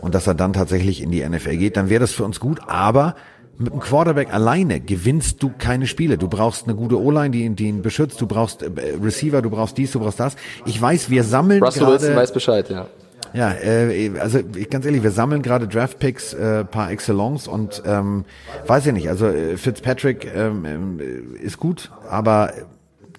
und 0.00 0.14
dass 0.14 0.26
er 0.26 0.34
dann 0.34 0.52
tatsächlich 0.52 1.02
in 1.02 1.10
die 1.10 1.26
NFL 1.26 1.56
geht. 1.56 1.76
Dann 1.76 1.88
wäre 1.88 2.00
das 2.00 2.12
für 2.12 2.24
uns 2.24 2.40
gut, 2.40 2.60
aber 2.66 3.16
mit 3.58 3.72
dem 3.72 3.80
Quarterback 3.80 4.32
alleine 4.32 4.80
gewinnst 4.80 5.42
du 5.42 5.50
keine 5.56 5.86
Spiele. 5.86 6.16
Du 6.18 6.28
brauchst 6.28 6.64
eine 6.66 6.74
gute 6.76 7.00
O-Line, 7.00 7.30
die, 7.30 7.44
ihn- 7.44 7.56
die 7.56 7.66
ihn 7.66 7.82
beschützt. 7.82 8.20
Du 8.20 8.26
brauchst 8.26 8.62
äh, 8.62 8.68
Receiver, 9.02 9.42
du 9.42 9.50
brauchst 9.50 9.76
dies, 9.78 9.92
du 9.92 10.00
brauchst 10.00 10.20
das. 10.20 10.36
Ich 10.64 10.80
weiß, 10.80 11.10
wir 11.10 11.24
sammeln 11.24 11.62
Russell 11.62 11.82
gerade... 11.84 12.00
Wilson 12.00 12.16
weiß 12.16 12.32
Bescheid, 12.32 12.70
ja. 12.70 12.86
Ja, 13.34 13.52
äh, 13.52 14.12
also 14.20 14.40
ich, 14.56 14.70
ganz 14.70 14.86
ehrlich, 14.86 15.02
wir 15.02 15.10
sammeln 15.10 15.42
gerade 15.42 15.68
Draftpicks 15.68 16.32
äh, 16.32 16.64
par 16.64 16.90
excellence 16.90 17.46
und 17.46 17.82
ähm, 17.84 18.24
weiß 18.66 18.86
ich 18.86 18.92
nicht, 18.94 19.08
also 19.10 19.26
äh, 19.26 19.58
Fitzpatrick 19.58 20.26
ähm, 20.34 20.64
ähm, 20.64 21.00
ist 21.42 21.58
gut, 21.58 21.90
aber 22.08 22.52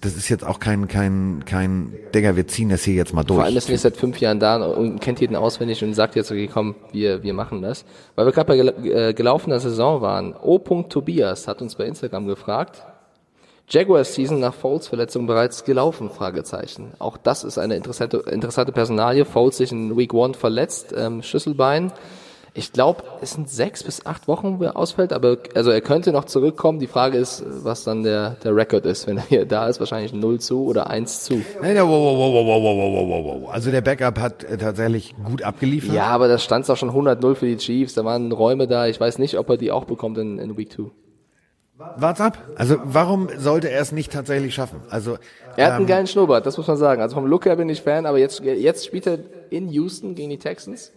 das 0.00 0.16
ist 0.16 0.28
jetzt 0.28 0.46
auch 0.46 0.60
kein, 0.60 0.88
kein, 0.88 1.44
kein, 1.44 1.92
Digga, 2.14 2.34
wir 2.34 2.46
ziehen 2.46 2.70
das 2.70 2.84
hier 2.84 2.94
jetzt 2.94 3.12
mal 3.12 3.22
durch. 3.22 3.36
Vor 3.36 3.44
allem 3.44 3.56
ist 3.56 3.68
er 3.68 3.72
jetzt 3.72 3.82
seit 3.82 3.96
fünf 3.96 4.18
Jahren 4.18 4.40
da 4.40 4.56
und 4.56 5.00
kennt 5.00 5.20
jeden 5.20 5.36
auswendig 5.36 5.84
und 5.84 5.92
sagt 5.94 6.16
jetzt, 6.16 6.30
okay, 6.30 6.48
komm, 6.52 6.74
wir, 6.92 7.22
wir 7.22 7.34
machen 7.34 7.60
das. 7.60 7.84
Weil 8.14 8.26
wir 8.26 8.32
gerade 8.32 8.46
bei 8.46 8.88
äh, 8.88 9.12
gelaufener 9.12 9.60
Saison 9.60 10.00
waren. 10.00 10.34
O. 10.34 10.58
Tobias 10.58 11.46
hat 11.48 11.60
uns 11.60 11.74
bei 11.74 11.84
Instagram 11.84 12.26
gefragt, 12.26 12.82
Jaguars 13.68 14.14
Season 14.14 14.40
nach 14.40 14.54
Foles 14.54 14.88
Verletzung 14.88 15.26
bereits 15.26 15.64
gelaufen? 15.64 16.10
Fragezeichen. 16.10 16.92
Auch 16.98 17.16
das 17.16 17.44
ist 17.44 17.58
eine 17.58 17.76
interessante, 17.76 18.24
interessante 18.30 18.72
Personalie. 18.72 19.24
Foles 19.24 19.58
sich 19.58 19.70
in 19.70 19.96
Week 19.96 20.12
One 20.12 20.34
verletzt, 20.34 20.94
ähm, 20.96 21.22
Schlüsselbein. 21.22 21.92
Ich 22.54 22.72
glaube, 22.72 23.04
es 23.20 23.32
sind 23.32 23.48
sechs 23.48 23.82
bis 23.84 24.06
acht 24.06 24.26
Wochen, 24.26 24.58
wo 24.58 24.64
er 24.64 24.76
ausfällt, 24.76 25.12
aber 25.12 25.38
also 25.54 25.70
er 25.70 25.80
könnte 25.80 26.12
noch 26.12 26.24
zurückkommen. 26.24 26.78
Die 26.78 26.86
Frage 26.86 27.16
ist, 27.16 27.44
was 27.46 27.84
dann 27.84 28.02
der, 28.02 28.36
der 28.42 28.56
Rekord 28.56 28.86
ist, 28.86 29.06
wenn 29.06 29.18
er 29.18 29.24
hier 29.24 29.46
da 29.46 29.68
ist. 29.68 29.78
Wahrscheinlich 29.78 30.12
0 30.12 30.40
zu 30.40 30.64
oder 30.64 30.90
1 30.90 31.24
zu. 31.24 31.42
Nein, 31.62 31.76
wow, 31.76 31.88
wow, 31.88 32.18
wow, 32.18 32.46
wow, 32.46 32.62
wow, 32.62 33.08
wow, 33.08 33.24
wow, 33.24 33.42
wow. 33.42 33.50
Also 33.52 33.70
der 33.70 33.80
Backup 33.82 34.18
hat 34.18 34.44
äh, 34.44 34.58
tatsächlich 34.58 35.14
gut 35.24 35.42
abgeliefert. 35.42 35.94
Ja, 35.94 36.06
aber 36.06 36.28
da 36.28 36.38
stand 36.38 36.64
es 36.64 36.70
auch 36.70 36.76
schon 36.76 36.90
100-0 36.90 37.34
für 37.34 37.46
die 37.46 37.56
Chiefs. 37.56 37.94
Da 37.94 38.04
waren 38.04 38.32
Räume 38.32 38.66
da. 38.66 38.86
Ich 38.86 39.00
weiß 39.00 39.18
nicht, 39.18 39.38
ob 39.38 39.48
er 39.48 39.56
die 39.56 39.70
auch 39.70 39.84
bekommt 39.84 40.18
in, 40.18 40.38
in 40.38 40.56
Week 40.56 40.72
2. 40.72 40.90
Wart's 41.96 42.20
ab. 42.20 42.36
Also 42.56 42.76
warum 42.84 43.28
sollte 43.38 43.70
er 43.70 43.80
es 43.80 43.90
nicht 43.90 44.12
tatsächlich 44.12 44.54
schaffen? 44.54 44.82
Also 44.90 45.16
Er 45.56 45.66
hat 45.66 45.72
einen 45.74 45.86
geilen 45.86 46.06
Schnurrbart, 46.06 46.44
das 46.44 46.58
muss 46.58 46.66
man 46.66 46.76
sagen. 46.76 47.00
Also 47.00 47.14
vom 47.14 47.26
Look 47.26 47.46
her 47.46 47.56
bin 47.56 47.70
ich 47.70 47.80
Fan, 47.80 48.04
aber 48.04 48.18
jetzt, 48.18 48.40
jetzt 48.40 48.84
spielt 48.84 49.06
er 49.06 49.18
in 49.48 49.68
Houston 49.70 50.14
gegen 50.14 50.28
die 50.28 50.38
Texans. 50.38 50.92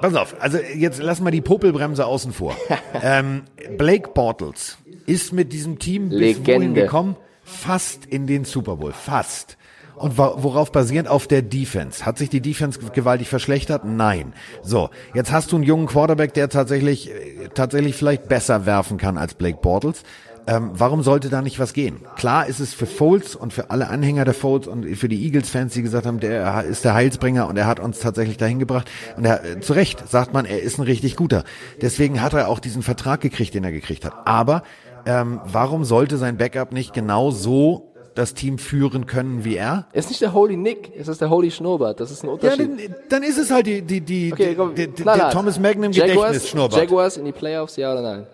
Pass 0.00 0.14
auf, 0.14 0.36
also 0.40 0.58
jetzt 0.58 1.02
lass 1.02 1.20
mal 1.20 1.30
die 1.30 1.40
Popelbremse 1.40 2.06
außen 2.06 2.32
vor. 2.32 2.56
ähm, 3.02 3.42
Blake 3.76 4.10
Bortles 4.10 4.78
ist 5.06 5.32
mit 5.32 5.52
diesem 5.52 5.78
Team 5.78 6.08
bis 6.08 6.38
wohin 6.38 6.44
Legende. 6.44 6.82
gekommen? 6.82 7.16
Fast 7.42 8.06
in 8.06 8.26
den 8.26 8.44
Super 8.44 8.76
Bowl, 8.76 8.92
fast. 8.92 9.56
Und 9.96 10.18
worauf 10.18 10.72
basierend? 10.72 11.08
Auf 11.08 11.26
der 11.26 11.40
Defense. 11.40 12.04
Hat 12.04 12.18
sich 12.18 12.28
die 12.28 12.42
Defense 12.42 12.78
gewaltig 12.92 13.28
verschlechtert? 13.28 13.84
Nein. 13.86 14.34
So, 14.62 14.90
jetzt 15.14 15.32
hast 15.32 15.52
du 15.52 15.56
einen 15.56 15.64
jungen 15.64 15.86
Quarterback, 15.86 16.34
der 16.34 16.50
tatsächlich, 16.50 17.10
äh, 17.10 17.48
tatsächlich 17.54 17.94
vielleicht 17.94 18.28
besser 18.28 18.66
werfen 18.66 18.98
kann 18.98 19.16
als 19.16 19.34
Blake 19.34 19.58
Bortles. 19.62 20.02
Ähm, 20.48 20.70
warum 20.74 21.02
sollte 21.02 21.28
da 21.28 21.42
nicht 21.42 21.58
was 21.58 21.72
gehen? 21.72 21.96
Klar 22.16 22.46
ist 22.46 22.60
es 22.60 22.72
für 22.72 22.86
Foles 22.86 23.34
und 23.34 23.52
für 23.52 23.70
alle 23.70 23.88
Anhänger 23.88 24.24
der 24.24 24.34
Foles 24.34 24.68
und 24.68 24.84
für 24.96 25.08
die 25.08 25.24
Eagles-Fans, 25.24 25.72
die 25.72 25.82
gesagt 25.82 26.06
haben, 26.06 26.20
der 26.20 26.62
ist 26.64 26.84
der 26.84 26.94
Heilsbringer 26.94 27.48
und 27.48 27.56
er 27.56 27.66
hat 27.66 27.80
uns 27.80 27.98
tatsächlich 27.98 28.36
dahin 28.36 28.58
gebracht. 28.60 28.88
Und 29.16 29.24
er, 29.24 29.44
äh, 29.44 29.60
zu 29.60 29.72
Recht 29.72 30.08
sagt 30.08 30.32
man, 30.32 30.44
er 30.44 30.62
ist 30.62 30.78
ein 30.78 30.82
richtig 30.82 31.16
guter. 31.16 31.42
Deswegen 31.82 32.22
hat 32.22 32.32
er 32.32 32.48
auch 32.48 32.60
diesen 32.60 32.82
Vertrag 32.82 33.20
gekriegt, 33.20 33.54
den 33.54 33.64
er 33.64 33.72
gekriegt 33.72 34.04
hat. 34.04 34.14
Aber 34.24 34.62
ähm, 35.04 35.40
warum 35.44 35.84
sollte 35.84 36.16
sein 36.16 36.36
Backup 36.36 36.70
nicht 36.72 36.92
genau 36.92 37.30
so 37.32 37.92
das 38.14 38.32
Team 38.32 38.58
führen 38.58 39.06
können 39.06 39.44
wie 39.44 39.56
er? 39.56 39.86
Es 39.92 40.04
ist 40.04 40.10
nicht 40.10 40.22
der 40.22 40.32
Holy 40.32 40.56
Nick, 40.56 40.92
es 40.96 41.08
ist 41.08 41.20
der 41.20 41.28
Holy 41.28 41.50
Schnurrbart. 41.50 41.98
Das 42.00 42.10
ist 42.12 42.22
ein 42.22 42.28
Ja, 42.28 42.32
Unterschied. 42.34 42.60
dann, 42.68 42.94
dann 43.08 43.22
ist 43.24 43.36
es 43.38 43.50
halt 43.50 43.66
die, 43.66 43.82
die, 43.82 44.00
die, 44.00 44.32
okay, 44.32 44.54
komm, 44.56 44.74
die, 44.76 44.86
die, 44.88 45.02
der 45.02 45.30
Thomas 45.30 45.58
Magnum 45.58 45.90
Jaguars, 45.92 46.26
Gedächtnisschnurrbart. 46.28 46.80
Jaguars 46.80 47.16
in 47.16 47.24
die 47.24 47.32
Playoffs, 47.32 47.76
ja 47.76 47.92
oder 47.92 48.02
nein? 48.02 48.26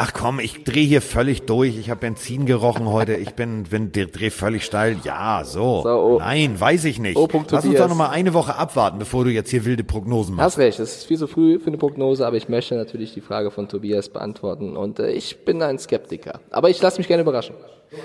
Ach 0.00 0.12
komm, 0.12 0.38
ich 0.38 0.62
drehe 0.62 0.86
hier 0.86 1.02
völlig 1.02 1.42
durch. 1.42 1.76
Ich 1.76 1.90
habe 1.90 1.98
Benzin 1.98 2.46
gerochen 2.46 2.86
heute. 2.86 3.16
Ich 3.16 3.34
bin, 3.34 3.64
bin 3.64 3.90
dreh 3.90 4.30
völlig 4.30 4.64
steil. 4.64 4.96
Ja, 5.02 5.42
so. 5.44 5.82
so 5.82 5.88
oh. 5.88 6.18
Nein, 6.20 6.58
weiß 6.58 6.84
ich 6.84 7.00
nicht. 7.00 7.16
Oh, 7.16 7.28
Lass 7.50 7.64
uns 7.64 7.76
doch 7.76 7.88
noch 7.88 7.96
mal 7.96 8.10
eine 8.10 8.32
Woche 8.32 8.54
abwarten, 8.54 9.00
bevor 9.00 9.24
du 9.24 9.30
jetzt 9.30 9.50
hier 9.50 9.64
wilde 9.64 9.82
Prognosen 9.82 10.36
machst. 10.36 10.52
Hast 10.52 10.58
recht, 10.58 10.78
es 10.78 10.98
ist 10.98 11.06
viel 11.06 11.18
zu 11.18 11.26
früh 11.26 11.58
für 11.58 11.66
eine 11.66 11.78
Prognose, 11.78 12.24
aber 12.24 12.36
ich 12.36 12.48
möchte 12.48 12.76
natürlich 12.76 13.12
die 13.12 13.20
Frage 13.20 13.50
von 13.50 13.68
Tobias 13.68 14.08
beantworten 14.08 14.76
und 14.76 15.00
äh, 15.00 15.10
ich 15.10 15.44
bin 15.44 15.60
ein 15.62 15.80
Skeptiker. 15.80 16.38
Aber 16.50 16.70
ich 16.70 16.80
lasse 16.80 16.98
mich 16.98 17.08
gerne 17.08 17.24
überraschen. 17.24 17.56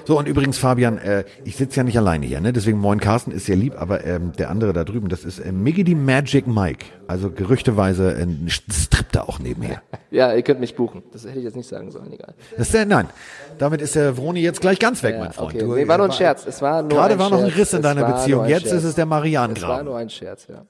So, 0.06 0.18
und 0.18 0.28
übrigens, 0.28 0.58
Fabian, 0.58 0.98
äh, 0.98 1.24
ich 1.44 1.56
sitze 1.56 1.78
ja 1.78 1.84
nicht 1.84 1.98
alleine 1.98 2.26
hier, 2.26 2.42
ne? 2.42 2.54
Deswegen 2.54 2.78
moin 2.80 3.00
Carsten 3.00 3.32
ist 3.32 3.46
sehr 3.46 3.56
lieb, 3.56 3.80
aber 3.80 4.06
ähm, 4.06 4.32
der 4.34 4.50
andere 4.50 4.74
da 4.74 4.84
drüben, 4.84 5.10
das 5.10 5.26
ist 5.26 5.40
äh, 5.40 5.52
Miggy 5.52 5.84
die 5.84 5.96
Magic 5.96 6.48
Mike. 6.48 6.86
Also 7.08 7.30
gerüchteweise 7.30 8.14
äh, 8.16 8.28
strippt 8.50 9.16
er 9.16 9.30
auch 9.30 9.40
nebenher. 9.40 9.82
Ja, 10.12 10.32
ihr 10.32 10.44
könnt 10.44 10.60
mich 10.60 10.76
buchen. 10.76 11.02
Das 11.12 11.26
hätte 11.26 11.40
ich 11.40 11.44
jetzt 11.44 11.56
nicht 11.56 11.68
sagen 11.68 11.90
sollen, 11.90 12.14
egal. 12.14 12.36
Das 12.52 12.68
ist 12.68 12.74
der, 12.76 12.86
nein. 12.86 13.08
Damit 13.58 13.82
ist 13.82 13.96
der 13.96 14.16
Vroni 14.16 14.42
jetzt 14.42 14.62
gleich 14.62 14.78
ganz 14.78 15.02
weg, 15.02 15.16
ja, 15.16 15.22
mein 15.22 15.34
Freund. 15.34 15.56
Okay. 15.56 15.66
Du, 15.66 15.74
nee, 15.74 15.88
war 15.88 15.98
nur 15.98 16.06
ein 16.06 16.12
Scherz. 16.12 16.46
Es 16.46 16.62
war 16.62 16.84
nur 16.84 16.92
Gerade 16.92 17.18
war 17.18 17.32
noch 17.32 17.40
ein 17.40 17.50
Riss 17.50 17.74
in 17.74 17.82
deiner 17.82 18.06
Beziehung. 18.06 18.46
Jetzt 18.46 18.72
ist 18.72 18.84
es 18.84 18.94
der 18.94 19.08
Marianengraben. 19.08 19.72
Es 19.72 19.78
war 19.78 19.84
nur 19.84 19.98
ein 19.98 20.12
Scherz, 20.12 20.46
ja. 20.48 20.68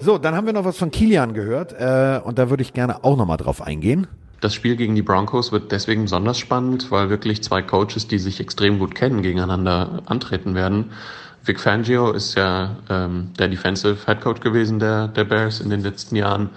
So, 0.00 0.18
dann 0.18 0.34
haben 0.34 0.46
wir 0.46 0.52
noch 0.52 0.64
was 0.64 0.76
von 0.76 0.90
Kilian 0.90 1.34
gehört 1.34 1.72
äh, 1.72 2.20
und 2.22 2.38
da 2.38 2.50
würde 2.50 2.62
ich 2.62 2.72
gerne 2.72 3.04
auch 3.04 3.16
nochmal 3.16 3.36
drauf 3.36 3.62
eingehen. 3.62 4.06
Das 4.40 4.54
Spiel 4.54 4.76
gegen 4.76 4.94
die 4.94 5.02
Broncos 5.02 5.52
wird 5.52 5.70
deswegen 5.70 6.02
besonders 6.02 6.38
spannend, 6.38 6.90
weil 6.90 7.10
wirklich 7.10 7.42
zwei 7.42 7.60
Coaches, 7.60 8.08
die 8.08 8.18
sich 8.18 8.40
extrem 8.40 8.78
gut 8.78 8.94
kennen, 8.94 9.22
gegeneinander 9.22 10.02
antreten 10.06 10.54
werden. 10.54 10.92
Vic 11.44 11.60
Fangio 11.60 12.12
ist 12.12 12.36
ja 12.36 12.76
ähm, 12.88 13.32
der 13.38 13.48
Defensive 13.48 13.98
Head 14.06 14.20
Coach 14.20 14.40
gewesen 14.40 14.78
der, 14.78 15.08
der 15.08 15.24
Bears 15.24 15.60
in 15.60 15.70
den 15.70 15.82
letzten 15.82 16.16
Jahren 16.16 16.50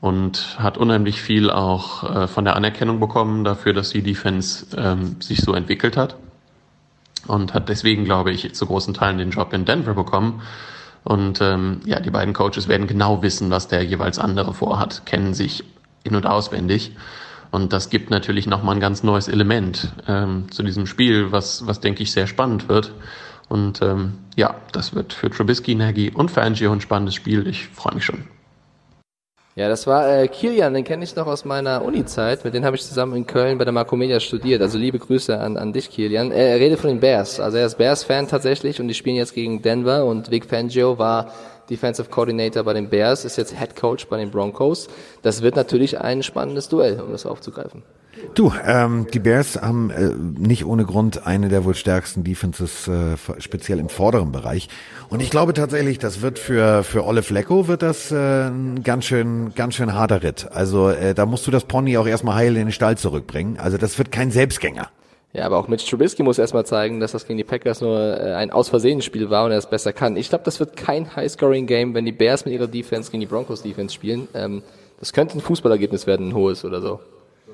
und 0.00 0.56
hat 0.58 0.78
unheimlich 0.78 1.20
viel 1.20 1.50
auch 1.50 2.04
äh, 2.04 2.26
von 2.28 2.44
der 2.44 2.56
Anerkennung 2.56 3.00
bekommen 3.00 3.44
dafür, 3.44 3.72
dass 3.72 3.90
die 3.90 4.02
Defense 4.02 4.66
ähm, 4.76 5.16
sich 5.20 5.40
so 5.40 5.54
entwickelt 5.54 5.96
hat 5.96 6.16
und 7.26 7.54
hat 7.54 7.68
deswegen, 7.68 8.04
glaube 8.04 8.30
ich, 8.30 8.54
zu 8.54 8.66
großen 8.66 8.94
Teilen 8.94 9.18
den 9.18 9.30
Job 9.30 9.52
in 9.52 9.64
Denver 9.64 9.94
bekommen. 9.94 10.42
Und 11.06 11.40
ähm, 11.40 11.82
ja, 11.84 12.00
die 12.00 12.10
beiden 12.10 12.34
Coaches 12.34 12.66
werden 12.66 12.88
genau 12.88 13.22
wissen, 13.22 13.48
was 13.48 13.68
der 13.68 13.84
jeweils 13.84 14.18
andere 14.18 14.52
vorhat, 14.52 15.06
kennen 15.06 15.34
sich 15.34 15.62
in- 16.02 16.16
und 16.16 16.26
auswendig. 16.26 16.96
Und 17.52 17.72
das 17.72 17.90
gibt 17.90 18.10
natürlich 18.10 18.48
nochmal 18.48 18.74
ein 18.74 18.80
ganz 18.80 19.04
neues 19.04 19.28
Element 19.28 19.92
ähm, 20.08 20.50
zu 20.50 20.64
diesem 20.64 20.84
Spiel, 20.84 21.30
was, 21.30 21.64
was 21.64 21.78
denke 21.78 22.02
ich 22.02 22.10
sehr 22.10 22.26
spannend 22.26 22.68
wird. 22.68 22.92
Und 23.48 23.82
ähm, 23.82 24.14
ja, 24.34 24.56
das 24.72 24.96
wird 24.96 25.12
für 25.12 25.30
Trubisky, 25.30 25.76
Nagy 25.76 26.10
und 26.10 26.32
Fangio 26.32 26.72
ein 26.72 26.80
spannendes 26.80 27.14
Spiel. 27.14 27.46
Ich 27.46 27.68
freue 27.68 27.94
mich 27.94 28.04
schon. 28.04 28.24
Ja, 29.58 29.70
das 29.70 29.86
war 29.86 30.06
äh, 30.06 30.28
Kilian, 30.28 30.74
den 30.74 30.84
kenne 30.84 31.02
ich 31.02 31.16
noch 31.16 31.26
aus 31.26 31.46
meiner 31.46 31.82
Uni-Zeit. 31.82 32.44
Mit 32.44 32.52
dem 32.52 32.62
habe 32.66 32.76
ich 32.76 32.82
zusammen 32.82 33.16
in 33.16 33.26
Köln 33.26 33.56
bei 33.56 33.64
der 33.64 33.72
Marcomedia 33.72 34.20
studiert. 34.20 34.60
Also 34.60 34.76
liebe 34.76 34.98
Grüße 34.98 35.40
an, 35.40 35.56
an 35.56 35.72
dich, 35.72 35.88
Kilian. 35.88 36.30
Er, 36.30 36.50
er 36.50 36.60
redet 36.60 36.78
von 36.78 36.90
den 36.90 37.00
Bears. 37.00 37.40
Also 37.40 37.56
er 37.56 37.64
ist 37.64 37.78
Bears-Fan 37.78 38.28
tatsächlich 38.28 38.82
und 38.82 38.88
die 38.88 38.92
spielen 38.92 39.16
jetzt 39.16 39.32
gegen 39.32 39.62
Denver 39.62 40.04
und 40.04 40.30
Vic 40.30 40.44
Fangio 40.44 40.98
war 40.98 41.32
Defensive 41.70 42.08
Coordinator 42.08 42.64
bei 42.64 42.72
den 42.72 42.88
Bears, 42.88 43.24
ist 43.24 43.36
jetzt 43.36 43.58
Head 43.58 43.76
Coach 43.76 44.06
bei 44.06 44.18
den 44.18 44.30
Broncos. 44.30 44.88
Das 45.22 45.42
wird 45.42 45.56
natürlich 45.56 46.00
ein 46.00 46.22
spannendes 46.22 46.68
Duell, 46.68 47.00
um 47.00 47.12
das 47.12 47.26
aufzugreifen. 47.26 47.82
Du, 48.34 48.52
ähm, 48.64 49.06
die 49.12 49.18
Bears 49.18 49.60
haben 49.60 49.90
äh, 49.90 50.10
nicht 50.38 50.64
ohne 50.64 50.84
Grund 50.84 51.26
eine 51.26 51.48
der 51.48 51.64
wohl 51.64 51.74
stärksten 51.74 52.24
Defenses, 52.24 52.88
äh, 52.88 53.16
speziell 53.38 53.78
im 53.78 53.88
vorderen 53.88 54.32
Bereich. 54.32 54.68
Und 55.08 55.20
ich 55.20 55.30
glaube 55.30 55.52
tatsächlich, 55.52 55.98
das 55.98 56.22
wird 56.22 56.38
für 56.38 56.82
für 56.82 57.04
Olle 57.04 57.22
Flecko 57.22 57.68
wird 57.68 57.82
das 57.82 58.10
äh, 58.10 58.48
ein 58.48 58.82
ganz 58.82 59.04
schön 59.04 59.54
ganz 59.54 59.74
schön 59.74 59.92
harter 59.92 60.22
Ritt. 60.22 60.48
Also 60.50 60.88
äh, 60.88 61.14
da 61.14 61.26
musst 61.26 61.46
du 61.46 61.50
das 61.50 61.64
Pony 61.64 61.98
auch 61.98 62.06
erstmal 62.06 62.36
heil 62.36 62.56
in 62.56 62.66
den 62.66 62.72
Stall 62.72 62.96
zurückbringen. 62.96 63.58
Also 63.58 63.76
das 63.76 63.98
wird 63.98 64.12
kein 64.12 64.30
Selbstgänger. 64.30 64.88
Ja, 65.36 65.44
aber 65.44 65.58
auch 65.58 65.68
Mitch 65.68 65.86
Trubisky 65.86 66.22
muss 66.22 66.38
erstmal 66.38 66.64
zeigen, 66.64 66.98
dass 66.98 67.12
das 67.12 67.26
gegen 67.26 67.36
die 67.36 67.44
Packers 67.44 67.82
nur 67.82 67.98
äh, 67.98 68.32
ein 68.32 68.50
aus 68.50 68.70
Versehen 68.70 69.02
Spiel 69.02 69.28
war 69.28 69.44
und 69.44 69.50
er 69.50 69.58
es 69.58 69.66
besser 69.66 69.92
kann. 69.92 70.16
Ich 70.16 70.30
glaube, 70.30 70.44
das 70.44 70.60
wird 70.60 70.76
kein 70.76 71.14
High-Scoring-Game, 71.14 71.92
wenn 71.92 72.06
die 72.06 72.12
Bears 72.12 72.46
mit 72.46 72.54
ihrer 72.54 72.66
Defense 72.66 73.10
gegen 73.10 73.20
die 73.20 73.26
Broncos 73.26 73.60
Defense 73.60 73.94
spielen. 73.94 74.28
Ähm, 74.32 74.62
das 74.98 75.12
könnte 75.12 75.36
ein 75.36 75.42
Fußballergebnis 75.42 76.06
werden, 76.06 76.30
ein 76.30 76.34
hohes 76.34 76.64
oder 76.64 76.80
so. 76.80 77.00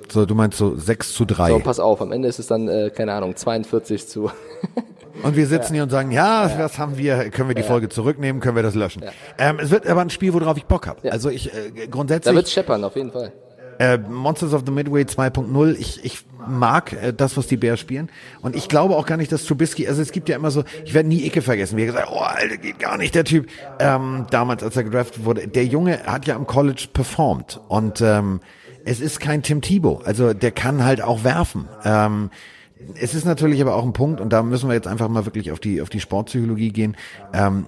So, 0.08 0.26
du 0.26 0.34
meinst 0.36 0.58
so 0.58 0.76
6 0.76 1.12
zu 1.12 1.24
3. 1.24 1.50
So, 1.50 1.58
pass 1.58 1.80
auf, 1.80 2.00
am 2.00 2.12
Ende 2.12 2.28
ist 2.28 2.38
es 2.38 2.46
dann, 2.46 2.68
äh, 2.68 2.90
keine 2.94 3.14
Ahnung, 3.14 3.34
42 3.34 4.06
zu. 4.06 4.30
und 5.24 5.34
wir 5.34 5.48
sitzen 5.48 5.72
ja. 5.72 5.78
hier 5.78 5.82
und 5.82 5.90
sagen, 5.90 6.12
ja, 6.12 6.46
ja, 6.46 6.58
was 6.60 6.78
haben 6.78 6.96
wir, 6.98 7.30
können 7.30 7.48
wir 7.48 7.56
die 7.56 7.62
ja. 7.62 7.66
Folge 7.66 7.88
zurücknehmen, 7.88 8.40
können 8.40 8.54
wir 8.54 8.62
das 8.62 8.76
löschen. 8.76 9.02
Ähm, 9.38 9.58
es 9.60 9.70
wird 9.70 9.88
aber 9.88 10.02
ein 10.02 10.10
Spiel, 10.10 10.32
worauf 10.34 10.56
ich 10.56 10.66
Bock 10.66 10.86
habe. 10.86 11.10
Also 11.10 11.30
ich 11.30 11.52
äh, 11.52 11.88
grundsätzlich. 11.88 12.30
Da 12.30 12.36
wird 12.36 12.48
scheppern, 12.48 12.84
auf 12.84 12.94
jeden 12.94 13.10
Fall. 13.10 13.32
Äh, 13.78 13.98
Monsters 13.98 14.54
of 14.54 14.62
the 14.64 14.70
Midway 14.70 15.02
2.0, 15.02 15.76
ich, 15.78 16.04
ich 16.04 16.24
mag 16.48 16.92
äh, 16.92 17.12
das, 17.12 17.36
was 17.36 17.46
die 17.46 17.56
Bears 17.56 17.80
spielen. 17.80 18.10
Und 18.40 18.56
ich 18.56 18.68
glaube 18.68 18.96
auch 18.96 19.06
gar 19.06 19.16
nicht, 19.16 19.32
dass 19.32 19.44
Trubisky, 19.44 19.88
also 19.88 20.02
es 20.02 20.12
gibt 20.12 20.28
ja 20.28 20.36
immer 20.36 20.50
so, 20.50 20.64
ich 20.84 20.94
werde 20.94 21.08
nie 21.08 21.24
Icke 21.26 21.42
vergessen, 21.42 21.76
wie 21.76 21.86
gesagt, 21.86 22.08
oh, 22.10 22.20
Alter, 22.20 22.56
geht 22.56 22.78
gar 22.78 22.96
nicht, 22.96 23.14
der 23.14 23.24
Typ. 23.24 23.48
Ähm, 23.78 24.26
damals, 24.30 24.62
als 24.62 24.76
er 24.76 24.84
gedraftet 24.84 25.24
wurde, 25.24 25.48
der 25.48 25.64
Junge 25.64 26.04
hat 26.06 26.26
ja 26.26 26.36
am 26.36 26.46
College 26.46 26.88
performt. 26.92 27.60
Und 27.68 28.00
ähm, 28.00 28.40
es 28.84 29.00
ist 29.00 29.20
kein 29.20 29.42
Tim 29.42 29.60
Thibault, 29.60 30.06
also 30.06 30.32
der 30.34 30.50
kann 30.50 30.84
halt 30.84 31.02
auch 31.02 31.24
werfen. 31.24 31.68
Ähm, 31.84 32.30
es 33.00 33.14
ist 33.14 33.24
natürlich 33.24 33.60
aber 33.60 33.76
auch 33.76 33.84
ein 33.84 33.92
Punkt, 33.92 34.20
und 34.20 34.32
da 34.32 34.42
müssen 34.42 34.68
wir 34.68 34.74
jetzt 34.74 34.88
einfach 34.88 35.08
mal 35.08 35.24
wirklich 35.24 35.52
auf 35.52 35.60
die, 35.60 35.80
auf 35.80 35.88
die 35.88 36.00
Sportpsychologie 36.00 36.70
gehen. 36.70 36.96
Ähm, 37.32 37.66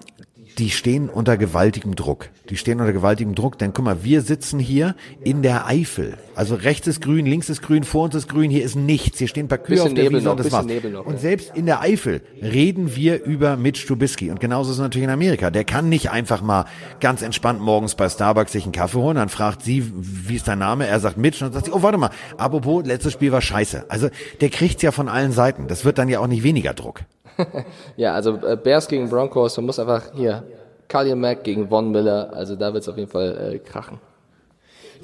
die 0.58 0.70
stehen 0.70 1.08
unter 1.08 1.36
gewaltigem 1.36 1.96
Druck. 1.96 2.28
Die 2.50 2.56
stehen 2.56 2.80
unter 2.80 2.92
gewaltigem 2.92 3.34
Druck, 3.34 3.58
denn 3.58 3.72
guck 3.72 3.84
mal, 3.84 4.04
wir 4.04 4.22
sitzen 4.22 4.58
hier 4.58 4.94
in 5.22 5.42
der 5.42 5.66
Eifel. 5.66 6.16
Also 6.34 6.54
rechts 6.54 6.86
ist 6.86 7.00
grün, 7.00 7.26
links 7.26 7.48
ist 7.48 7.62
grün, 7.62 7.84
vor 7.84 8.04
uns 8.04 8.14
ist 8.14 8.28
grün, 8.28 8.50
hier 8.50 8.64
ist 8.64 8.76
nichts. 8.76 9.18
Hier 9.18 9.28
stehen 9.28 9.46
ein 9.46 9.48
paar 9.48 9.58
Kühe 9.58 9.82
auf 9.82 9.94
der 9.94 10.10
Wiese 10.10 10.30
und 10.30 10.38
das 10.38 10.52
war's. 10.52 10.66
Noch, 10.66 11.06
und 11.06 11.20
selbst 11.20 11.52
in 11.56 11.66
der 11.66 11.80
Eifel 11.80 12.22
reden 12.40 12.94
wir 12.94 13.24
über 13.24 13.56
Mitch 13.56 13.86
Trubisky. 13.86 14.30
Und 14.30 14.40
genauso 14.40 14.70
ist 14.70 14.76
es 14.76 14.82
natürlich 14.82 15.04
in 15.04 15.10
Amerika. 15.10 15.50
Der 15.50 15.64
kann 15.64 15.88
nicht 15.88 16.10
einfach 16.10 16.42
mal 16.42 16.66
ganz 17.00 17.22
entspannt 17.22 17.60
morgens 17.60 17.94
bei 17.94 18.08
Starbucks 18.08 18.52
sich 18.52 18.64
einen 18.64 18.72
Kaffee 18.72 18.98
holen, 18.98 19.16
dann 19.16 19.28
fragt 19.28 19.62
sie, 19.62 19.90
wie 19.94 20.36
ist 20.36 20.48
dein 20.48 20.58
Name? 20.58 20.86
Er 20.86 21.00
sagt 21.00 21.16
Mitch 21.16 21.44
und 21.44 21.52
dann 21.52 21.52
sagt 21.54 21.66
sie, 21.66 21.72
oh, 21.72 21.82
warte 21.82 21.98
mal, 21.98 22.10
apropos, 22.36 22.84
letztes 22.86 23.12
Spiel 23.12 23.32
war 23.32 23.40
scheiße. 23.40 23.86
Also 23.88 24.08
der 24.40 24.50
kriegt's 24.50 24.82
ja 24.82 24.92
von 24.92 25.08
allen 25.08 25.32
Seiten. 25.32 25.68
Das 25.68 25.84
wird 25.84 25.98
dann 25.98 26.08
ja 26.08 26.20
auch 26.20 26.26
nicht 26.26 26.42
weniger 26.42 26.74
Druck. 26.74 27.02
ja, 27.96 28.14
also 28.14 28.36
äh, 28.46 28.56
Bears 28.56 28.88
gegen 28.88 29.08
Broncos, 29.08 29.56
man 29.56 29.66
muss 29.66 29.78
einfach 29.78 30.12
hier 30.14 30.44
Khalil 30.88 31.16
Mack 31.16 31.44
gegen 31.44 31.68
Von 31.68 31.90
Miller, 31.90 32.30
also 32.32 32.56
da 32.56 32.72
wird 32.72 32.82
es 32.82 32.88
auf 32.88 32.96
jeden 32.96 33.10
Fall 33.10 33.54
äh, 33.54 33.58
krachen. 33.58 33.98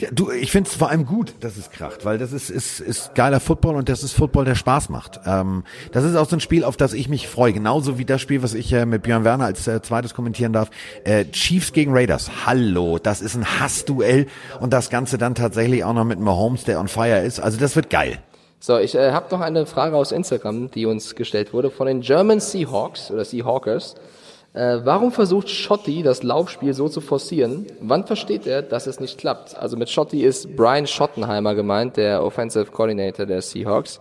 Ja, 0.00 0.08
du, 0.12 0.30
ich 0.30 0.50
finde 0.50 0.70
es 0.70 0.76
vor 0.76 0.88
allem 0.88 1.04
gut, 1.04 1.34
dass 1.40 1.58
es 1.58 1.70
kracht, 1.70 2.06
weil 2.06 2.16
das 2.16 2.32
ist, 2.32 2.48
ist, 2.48 2.80
ist 2.80 3.14
geiler 3.14 3.38
Football 3.38 3.76
und 3.76 3.88
das 3.90 4.02
ist 4.02 4.12
Football, 4.12 4.46
der 4.46 4.54
Spaß 4.54 4.88
macht. 4.88 5.20
Ähm, 5.26 5.64
das 5.92 6.04
ist 6.04 6.16
auch 6.16 6.28
so 6.28 6.36
ein 6.36 6.40
Spiel, 6.40 6.64
auf 6.64 6.78
das 6.78 6.94
ich 6.94 7.08
mich 7.08 7.28
freue. 7.28 7.52
Genauso 7.52 7.98
wie 7.98 8.06
das 8.06 8.20
Spiel, 8.20 8.42
was 8.42 8.54
ich 8.54 8.72
äh, 8.72 8.86
mit 8.86 9.02
Björn 9.02 9.24
Werner 9.24 9.44
als 9.44 9.66
äh, 9.66 9.82
zweites 9.82 10.14
kommentieren 10.14 10.54
darf. 10.54 10.70
Äh, 11.04 11.26
Chiefs 11.26 11.72
gegen 11.72 11.92
Raiders. 11.92 12.46
Hallo, 12.46 12.98
das 12.98 13.20
ist 13.20 13.34
ein 13.34 13.60
Hassduell 13.60 14.26
und 14.60 14.72
das 14.72 14.88
Ganze 14.88 15.18
dann 15.18 15.34
tatsächlich 15.34 15.84
auch 15.84 15.92
noch 15.92 16.04
mit 16.04 16.18
Mahomes, 16.18 16.64
der 16.64 16.80
on 16.80 16.88
fire 16.88 17.20
ist. 17.20 17.38
Also 17.38 17.58
das 17.58 17.76
wird 17.76 17.90
geil. 17.90 18.18
So, 18.62 18.76
ich 18.76 18.94
äh, 18.94 19.12
habe 19.12 19.34
noch 19.34 19.40
eine 19.40 19.64
Frage 19.64 19.96
aus 19.96 20.12
Instagram, 20.12 20.70
die 20.70 20.84
uns 20.84 21.14
gestellt 21.14 21.54
wurde 21.54 21.70
von 21.70 21.86
den 21.86 22.02
German 22.02 22.40
Seahawks 22.40 23.10
oder 23.10 23.24
Seahawkers. 23.24 23.94
Äh, 24.52 24.80
warum 24.84 25.12
versucht 25.12 25.48
Schotti 25.48 26.02
das 26.02 26.22
Laufspiel 26.22 26.74
so 26.74 26.86
zu 26.90 27.00
forcieren? 27.00 27.64
Wann 27.80 28.04
versteht 28.04 28.46
er, 28.46 28.60
dass 28.60 28.86
es 28.86 29.00
nicht 29.00 29.16
klappt? 29.16 29.56
Also 29.56 29.78
mit 29.78 29.88
Schotti 29.88 30.22
ist 30.22 30.56
Brian 30.56 30.86
Schottenheimer 30.86 31.54
gemeint, 31.54 31.96
der 31.96 32.22
Offensive 32.22 32.66
Coordinator 32.66 33.24
der 33.24 33.40
Seahawks. 33.40 33.98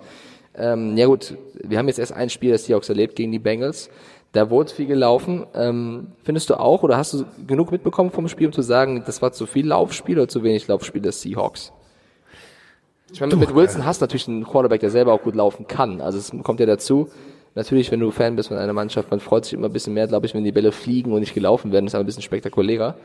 Ähm, 0.57 0.97
ja 0.97 1.05
gut, 1.05 1.37
wir 1.63 1.77
haben 1.77 1.87
jetzt 1.87 1.99
erst 1.99 2.11
ein 2.11 2.29
Spiel 2.29 2.49
der 2.49 2.59
Seahawks 2.59 2.89
erlebt 2.89 3.15
gegen 3.15 3.31
die 3.31 3.39
Bengals. 3.39 3.89
Da 4.33 4.49
wurde 4.49 4.73
viel 4.73 4.87
gelaufen. 4.87 5.45
Ähm, 5.55 6.07
findest 6.23 6.49
du 6.49 6.59
auch 6.59 6.83
oder 6.83 6.97
hast 6.97 7.13
du 7.13 7.23
genug 7.47 7.71
mitbekommen 7.71 8.11
vom 8.11 8.27
Spiel, 8.27 8.47
um 8.47 8.53
zu 8.53 8.61
sagen, 8.61 9.03
das 9.05 9.21
war 9.21 9.31
zu 9.31 9.45
viel 9.45 9.67
Laufspiel 9.67 10.17
oder 10.17 10.27
zu 10.27 10.43
wenig 10.43 10.67
Laufspiel 10.67 11.01
des 11.01 11.21
Seahawks? 11.21 11.71
Ich 13.11 13.21
meine, 13.21 13.35
mit 13.35 13.53
Wilson 13.53 13.85
hast 13.85 14.01
du 14.01 14.03
natürlich 14.03 14.27
einen 14.27 14.45
Quarterback, 14.45 14.81
der 14.81 14.89
selber 14.89 15.13
auch 15.13 15.21
gut 15.21 15.35
laufen 15.35 15.67
kann. 15.67 16.01
Also 16.01 16.17
es 16.17 16.31
kommt 16.43 16.59
ja 16.59 16.65
dazu. 16.65 17.09
Natürlich, 17.55 17.91
wenn 17.91 17.99
du 17.99 18.11
Fan 18.11 18.35
bist 18.35 18.49
von 18.49 18.57
einer 18.57 18.73
Mannschaft, 18.73 19.09
man 19.09 19.19
freut 19.19 19.45
sich 19.45 19.53
immer 19.53 19.67
ein 19.67 19.73
bisschen 19.73 19.93
mehr, 19.93 20.07
glaube 20.07 20.25
ich, 20.25 20.33
wenn 20.33 20.43
die 20.43 20.51
Bälle 20.51 20.71
fliegen 20.71 21.11
und 21.11 21.19
nicht 21.19 21.33
gelaufen 21.33 21.71
werden. 21.71 21.85
Das 21.85 21.91
ist 21.91 21.95
aber 21.95 22.03
ein 22.03 22.05
bisschen 22.05 22.23
spektakulärer. 22.23 22.95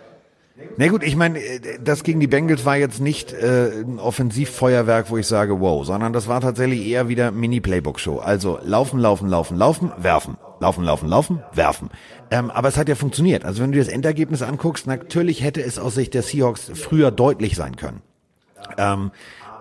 Na 0.76 0.86
gut, 0.86 1.02
ich 1.02 1.16
meine, 1.16 1.40
das 1.82 2.04
gegen 2.04 2.20
die 2.20 2.28
Bengals 2.28 2.64
war 2.64 2.76
jetzt 2.76 3.00
nicht 3.00 3.32
äh, 3.32 3.80
ein 3.80 3.98
Offensivfeuerwerk, 3.98 5.10
wo 5.10 5.16
ich 5.16 5.26
sage, 5.26 5.60
wow, 5.60 5.84
sondern 5.84 6.12
das 6.12 6.28
war 6.28 6.40
tatsächlich 6.40 6.86
eher 6.86 7.08
wieder 7.08 7.32
Mini-Playbook-Show. 7.32 8.18
Also 8.18 8.60
laufen, 8.62 9.00
laufen, 9.00 9.28
laufen, 9.28 9.56
laufen, 9.56 9.92
werfen. 9.96 10.36
Laufen, 10.60 10.84
laufen, 10.84 11.08
laufen, 11.08 11.42
werfen. 11.52 11.90
Ähm, 12.30 12.50
aber 12.50 12.68
es 12.68 12.76
hat 12.76 12.88
ja 12.88 12.94
funktioniert. 12.94 13.44
Also 13.44 13.62
wenn 13.62 13.72
du 13.72 13.78
dir 13.78 13.84
das 13.84 13.92
Endergebnis 13.92 14.42
anguckst, 14.42 14.86
natürlich 14.86 15.42
hätte 15.42 15.62
es 15.62 15.78
aus 15.80 15.96
Sicht 15.96 16.14
der 16.14 16.22
Seahawks 16.22 16.70
früher 16.74 17.10
deutlich 17.10 17.56
sein 17.56 17.74
können. 17.74 18.02
Ähm, 18.78 19.10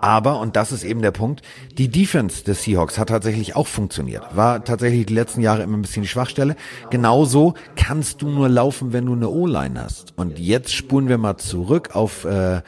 aber, 0.04 0.38
und 0.38 0.54
das 0.54 0.70
ist 0.70 0.84
eben 0.84 1.00
der 1.00 1.12
Punkt, 1.12 1.40
die 1.78 1.88
Defense 1.88 2.44
des 2.44 2.62
Seahawks 2.62 2.98
hat 2.98 3.08
tatsächlich 3.08 3.56
auch 3.56 3.66
funktioniert. 3.66 4.36
War 4.36 4.62
tatsächlich 4.62 5.06
die 5.06 5.14
letzten 5.14 5.40
Jahre 5.40 5.62
immer 5.62 5.78
ein 5.78 5.80
bisschen 5.80 6.02
die 6.02 6.08
Schwachstelle. 6.08 6.56
Genauso 6.90 7.54
kannst 7.74 8.20
du 8.20 8.28
nur 8.28 8.50
laufen, 8.50 8.92
wenn 8.92 9.06
du 9.06 9.14
eine 9.14 9.30
O-Line 9.30 9.80
hast. 9.80 10.12
Und 10.16 10.38
jetzt 10.38 10.74
spulen 10.74 11.08
wir 11.08 11.16
mal 11.16 11.38
zurück 11.38 11.96
auf, 11.96 12.26
äh, 12.26 12.60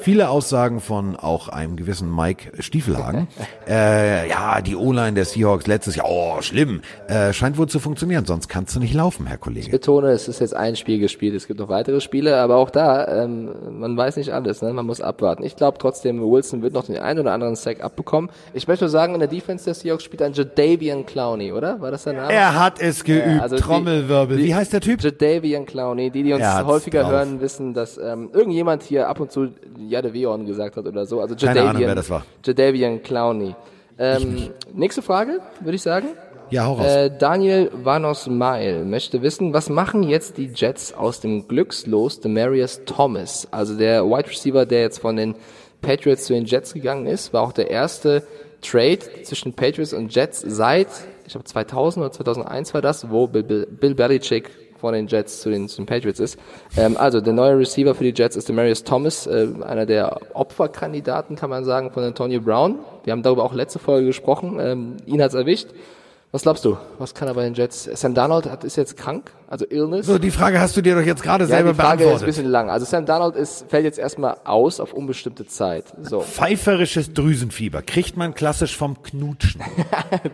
viele 0.00 0.28
Aussagen 0.30 0.80
von 0.80 1.16
auch 1.16 1.48
einem 1.48 1.76
gewissen 1.76 2.14
Mike 2.14 2.62
Stiefelhagen. 2.62 3.28
äh, 3.68 4.28
ja, 4.28 4.60
die 4.60 4.76
O-Line 4.76 5.12
der 5.14 5.24
Seahawks 5.24 5.66
letztes 5.66 5.96
Jahr, 5.96 6.06
oh, 6.08 6.40
schlimm. 6.40 6.80
Äh, 7.08 7.32
scheint 7.32 7.58
wohl 7.58 7.68
zu 7.68 7.78
funktionieren, 7.80 8.24
sonst 8.24 8.48
kannst 8.48 8.74
du 8.76 8.80
nicht 8.80 8.94
laufen, 8.94 9.26
Herr 9.26 9.36
Ich 9.36 9.40
Kollege. 9.40 9.70
betone, 9.70 10.08
es 10.10 10.28
ist 10.28 10.40
jetzt 10.40 10.54
ein 10.54 10.76
Spiel 10.76 10.98
gespielt, 10.98 11.34
es 11.34 11.46
gibt 11.46 11.60
noch 11.60 11.68
weitere 11.68 12.00
Spiele, 12.00 12.36
aber 12.38 12.56
auch 12.56 12.70
da, 12.70 13.24
ähm, 13.24 13.50
man 13.78 13.96
weiß 13.96 14.16
nicht 14.16 14.32
alles, 14.32 14.62
ne? 14.62 14.72
man 14.72 14.86
muss 14.86 15.00
abwarten. 15.00 15.42
Ich 15.44 15.56
glaube 15.56 15.78
trotzdem, 15.78 16.20
Wilson 16.20 16.62
wird 16.62 16.72
noch 16.74 16.86
den 16.86 16.98
einen 16.98 17.20
oder 17.20 17.32
anderen 17.32 17.56
Sack 17.56 17.82
abbekommen. 17.82 18.30
Ich 18.54 18.68
möchte 18.68 18.84
nur 18.84 18.90
sagen, 18.90 19.14
in 19.14 19.20
der 19.20 19.28
Defense 19.28 19.64
der 19.64 19.74
Seahawks 19.74 20.04
spielt 20.04 20.22
ein 20.22 20.32
Jadavian 20.32 21.04
Clowney, 21.06 21.52
oder? 21.52 21.80
War 21.80 21.90
das 21.90 22.04
der 22.04 22.12
Name? 22.14 22.32
Er 22.32 22.58
hat 22.58 22.80
es 22.80 23.04
geübt, 23.04 23.26
Ja, 23.26 23.42
also 23.42 23.56
Trommelwirbel. 23.56 24.36
die- 24.38 24.44
Wie 24.44 24.54
heißt 24.54 24.72
der 24.72 24.80
Typ? 24.80 25.02
Jadavian 25.02 25.66
Clowney, 25.66 26.10
die, 26.10 26.22
die 26.22 26.32
uns 26.32 26.42
Er 26.42 26.66
häufiger 26.66 27.02
drauf. 27.02 27.12
hören, 27.12 27.40
wissen, 27.40 27.74
dass 27.74 27.98
ähm, 27.98 28.30
irgendjemand 28.32 28.82
hier 28.82 29.08
ab 29.08 29.20
und 29.20 29.30
zu 29.30 29.48
Jadeveon 29.78 30.46
gesagt 30.46 30.76
hat 30.76 30.86
oder 30.86 31.06
so. 31.06 31.20
Also 31.20 31.34
Keine 31.34 31.48
Jadavian, 31.60 31.68
Ahnung, 31.76 31.88
wer 31.88 31.94
das 31.94 32.10
war. 32.10 32.26
Jadavian 32.44 33.02
Clowney. 33.02 33.54
Ähm, 33.98 34.50
nächste 34.74 35.02
Frage, 35.02 35.40
würde 35.60 35.76
ich 35.76 35.82
sagen. 35.82 36.08
Ja, 36.50 36.66
hau 36.66 36.74
raus. 36.74 36.86
Äh, 36.86 37.10
Daniel 37.18 37.70
Vanos 37.72 38.26
Mail 38.28 38.84
möchte 38.84 39.22
wissen, 39.22 39.52
was 39.52 39.68
machen 39.68 40.02
jetzt 40.04 40.38
die 40.38 40.50
Jets 40.54 40.92
aus 40.92 41.20
dem 41.20 41.48
Glückslos 41.48 42.20
Demarius 42.20 42.82
Thomas? 42.84 43.48
Also 43.50 43.76
der 43.76 44.04
Wide 44.04 44.30
Receiver, 44.30 44.64
der 44.64 44.82
jetzt 44.82 44.98
von 45.00 45.16
den 45.16 45.34
Patriots 45.82 46.26
zu 46.26 46.34
den 46.34 46.44
Jets 46.44 46.72
gegangen 46.74 47.06
ist, 47.06 47.32
war 47.32 47.42
auch 47.42 47.52
der 47.52 47.70
erste 47.70 48.22
Trade 48.62 49.00
zwischen 49.22 49.52
Patriots 49.54 49.92
und 49.92 50.14
Jets 50.14 50.42
seit, 50.46 50.88
ich 51.24 51.32
glaube 51.32 51.44
2000 51.44 52.04
oder 52.04 52.12
2001 52.12 52.74
war 52.74 52.82
das, 52.82 53.10
wo 53.10 53.26
Bill, 53.26 53.42
Bill, 53.42 53.66
Bill 53.66 53.94
Belichick 53.94 54.50
von 54.78 54.94
den 54.94 55.06
Jets 55.06 55.40
zu 55.40 55.50
den, 55.50 55.68
zu 55.68 55.76
den 55.76 55.86
Patriots 55.86 56.20
ist. 56.20 56.38
Ähm, 56.76 56.96
also 56.96 57.20
der 57.20 57.32
neue 57.32 57.58
Receiver 57.58 57.94
für 57.94 58.04
die 58.04 58.12
Jets 58.14 58.36
ist 58.36 58.48
Demarius 58.48 58.84
Thomas, 58.84 59.26
äh, 59.26 59.48
einer 59.64 59.86
der 59.86 60.18
Opferkandidaten, 60.34 61.36
kann 61.36 61.50
man 61.50 61.64
sagen, 61.64 61.90
von 61.90 62.04
Antonio 62.04 62.40
Brown. 62.40 62.78
Wir 63.04 63.12
haben 63.12 63.22
darüber 63.22 63.44
auch 63.44 63.54
letzte 63.54 63.78
Folge 63.78 64.06
gesprochen. 64.06 64.58
Ähm, 64.60 64.96
ihn 65.06 65.22
hat's 65.22 65.34
erwischt. 65.34 65.68
Was 66.32 66.42
glaubst 66.42 66.64
du? 66.64 66.76
Was 66.98 67.14
kann 67.14 67.28
er 67.28 67.34
bei 67.34 67.44
den 67.44 67.54
Jets? 67.54 67.84
Sam 67.84 68.12
Darnold 68.12 68.50
hat, 68.50 68.64
ist 68.64 68.76
jetzt 68.76 68.96
krank, 68.96 69.30
also 69.48 69.64
Illness. 69.68 70.06
So, 70.06 70.18
die 70.18 70.30
Frage 70.30 70.60
hast 70.60 70.76
du 70.76 70.80
dir 70.80 70.94
doch 70.96 71.02
jetzt 71.02 71.22
gerade 71.22 71.44
ja, 71.44 71.48
selber 71.48 71.70
die 71.72 71.76
Frage 71.76 71.86
ist 71.86 71.92
ein 71.92 71.98
beantwortet. 72.08 72.26
bisschen 72.26 72.46
lang. 72.46 72.70
Also 72.70 72.84
Sam 72.84 73.06
Darnold 73.06 73.36
ist, 73.36 73.66
fällt 73.68 73.84
jetzt 73.84 73.98
erstmal 73.98 74.36
aus 74.44 74.80
auf 74.80 74.92
unbestimmte 74.92 75.46
Zeit. 75.46 75.84
So. 76.02 76.20
Pfeiferisches 76.20 77.12
Drüsenfieber 77.12 77.82
kriegt 77.82 78.16
man 78.16 78.34
klassisch 78.34 78.76
vom 78.76 79.02
Knutschen. 79.02 79.60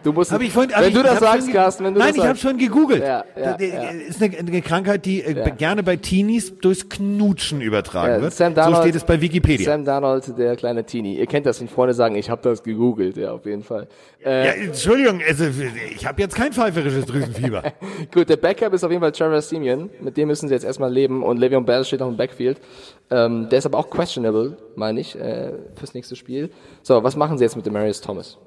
Du 0.02 0.12
musst, 0.12 0.32
Hab 0.32 0.40
ich 0.40 0.52
vorhin, 0.52 0.72
wenn 0.76 0.88
ich, 0.88 0.94
du 0.94 1.02
das 1.02 1.20
sagst, 1.20 1.50
Carsten, 1.52 1.84
wenn 1.84 1.94
du 1.94 2.00
Nein, 2.00 2.14
das 2.14 2.16
ich 2.16 2.28
habe 2.28 2.38
schon 2.38 2.58
gegoogelt. 2.58 3.02
Ja, 3.02 3.24
ja, 3.38 3.52
ist 3.54 4.22
eine, 4.22 4.36
eine 4.38 4.62
Krankheit, 4.62 5.04
die 5.04 5.22
äh, 5.22 5.50
gerne 5.56 5.82
bei 5.82 5.96
Teenies 5.96 6.58
durchs 6.58 6.88
Knutschen 6.88 7.60
übertragen 7.60 8.22
wird. 8.22 8.32
Sam 8.32 8.52
so 8.52 8.60
Darnold- 8.60 8.82
steht 8.82 8.94
es 8.96 9.04
bei 9.04 9.20
Wikipedia. 9.20 9.64
Sam 9.66 9.84
Darnold, 9.84 10.36
der 10.38 10.56
kleine 10.56 10.84
Teenie. 10.84 11.18
Ihr 11.18 11.26
kennt 11.26 11.46
das, 11.46 11.60
wenn 11.60 11.68
Freunde 11.68 11.94
sagen, 11.94 12.14
ich 12.16 12.30
habe 12.30 12.42
das 12.42 12.62
gegoogelt, 12.62 13.16
ja, 13.16 13.32
auf 13.32 13.44
jeden 13.46 13.62
Fall. 13.62 13.88
Äh, 14.24 14.46
ja, 14.46 14.52
Entschuldigung, 14.66 15.20
also, 15.26 15.44
ich 15.94 16.06
habe 16.06 16.22
jetzt 16.22 16.34
kein 16.36 16.52
pfeiferisches 16.52 17.06
Drüsenfieber. 17.06 17.62
Gut, 18.14 18.28
der 18.28 18.36
Backup 18.36 18.72
ist 18.72 18.84
auf 18.84 18.90
jeden 18.90 19.01
Fall 19.01 19.01
Trevor 19.10 19.42
Simeon. 19.42 19.90
Mit 20.00 20.16
dem 20.16 20.28
müssen 20.28 20.48
sie 20.48 20.54
jetzt 20.54 20.64
erstmal 20.64 20.92
leben. 20.92 21.22
Und 21.22 21.38
Le'Veon 21.38 21.64
Bell 21.64 21.84
steht 21.84 22.00
noch 22.00 22.08
im 22.08 22.16
Backfield. 22.16 22.58
Ähm, 23.10 23.48
der 23.48 23.58
ist 23.58 23.66
aber 23.66 23.78
auch 23.78 23.90
questionable, 23.90 24.56
meine 24.76 25.00
ich, 25.00 25.18
äh, 25.18 25.52
fürs 25.74 25.94
nächste 25.94 26.14
Spiel. 26.14 26.50
So, 26.82 27.02
was 27.02 27.16
machen 27.16 27.38
sie 27.38 27.44
jetzt 27.44 27.56
mit 27.56 27.66
Demarius 27.66 28.00
Thomas? 28.00 28.38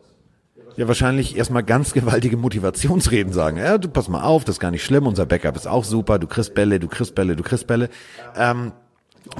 ja, 0.78 0.88
wahrscheinlich 0.88 1.38
erstmal 1.38 1.64
ganz 1.64 1.94
gewaltige 1.94 2.38
Motivationsreden 2.38 3.34
sagen. 3.34 3.58
Ja, 3.58 3.78
du 3.78 3.88
pass 3.88 4.10
mal 4.10 4.24
auf, 4.24 4.44
das 4.44 4.56
ist 4.56 4.60
gar 4.60 4.72
nicht 4.72 4.84
schlimm, 4.84 5.08
unser 5.08 5.26
Backup 5.26 5.56
ist 5.56 5.68
auch 5.68 5.84
super, 5.84 6.20
du 6.20 6.28
kriegst 6.28 6.54
Bälle, 6.54 6.80
du 6.80 6.88
kriegst 6.88 7.16
Bälle, 7.16 7.36
du 7.36 7.44
kriegst 7.44 7.68
Bälle. 7.68 7.90
Ähm, 8.36 8.74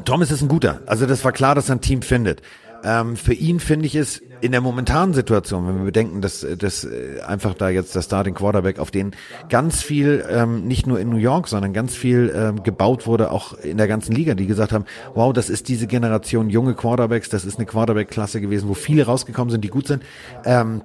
Thomas 0.04 0.32
ist 0.32 0.42
ein 0.42 0.48
guter. 0.48 0.82
Also 0.86 1.06
das 1.06 1.24
war 1.24 1.32
klar, 1.32 1.56
dass 1.56 1.70
er 1.70 1.76
ein 1.76 1.82
Team 1.82 2.02
findet. 2.02 2.42
Ähm, 2.84 3.16
für 3.16 3.34
ihn 3.34 3.60
finde 3.60 3.86
ich 3.86 3.96
es 3.96 4.22
in 4.42 4.52
der 4.52 4.62
momentanen 4.62 5.14
Situation, 5.14 5.68
wenn 5.68 5.78
wir 5.78 5.86
bedenken, 5.86 6.22
dass, 6.22 6.46
dass 6.58 6.84
äh, 6.84 7.22
einfach 7.26 7.54
da 7.54 7.70
jetzt 7.70 7.96
der 7.96 8.02
Starting 8.02 8.34
Quarterback, 8.34 8.80
auf 8.80 8.92
den 8.92 9.16
ganz 9.50 9.82
viel, 9.82 10.26
ähm, 10.30 10.66
nicht 10.68 10.88
nur 10.88 11.00
in 11.00 11.10
New 11.10 11.18
York, 11.18 11.48
sondern 11.48 11.74
ganz 11.74 11.96
viel 11.96 12.34
ähm, 12.36 12.64
gebaut 12.64 13.08
wurde, 13.08 13.32
auch 13.32 13.54
in 13.54 13.78
der 13.78 13.88
ganzen 13.88 14.14
Liga, 14.14 14.34
die 14.36 14.48
gesagt 14.48 14.72
haben, 14.72 14.86
wow, 15.14 15.34
das 15.34 15.50
ist 15.50 15.68
diese 15.68 15.88
Generation 15.88 16.50
junge 16.50 16.74
Quarterbacks, 16.74 17.30
das 17.30 17.46
ist 17.46 17.58
eine 17.58 17.66
Quarterback-Klasse 17.66 18.42
gewesen, 18.42 18.70
wo 18.70 18.74
viele 18.74 19.06
rausgekommen 19.06 19.52
sind, 19.52 19.64
die 19.64 19.70
gut 19.70 19.88
sind. 19.88 20.04
Ähm, 20.44 20.82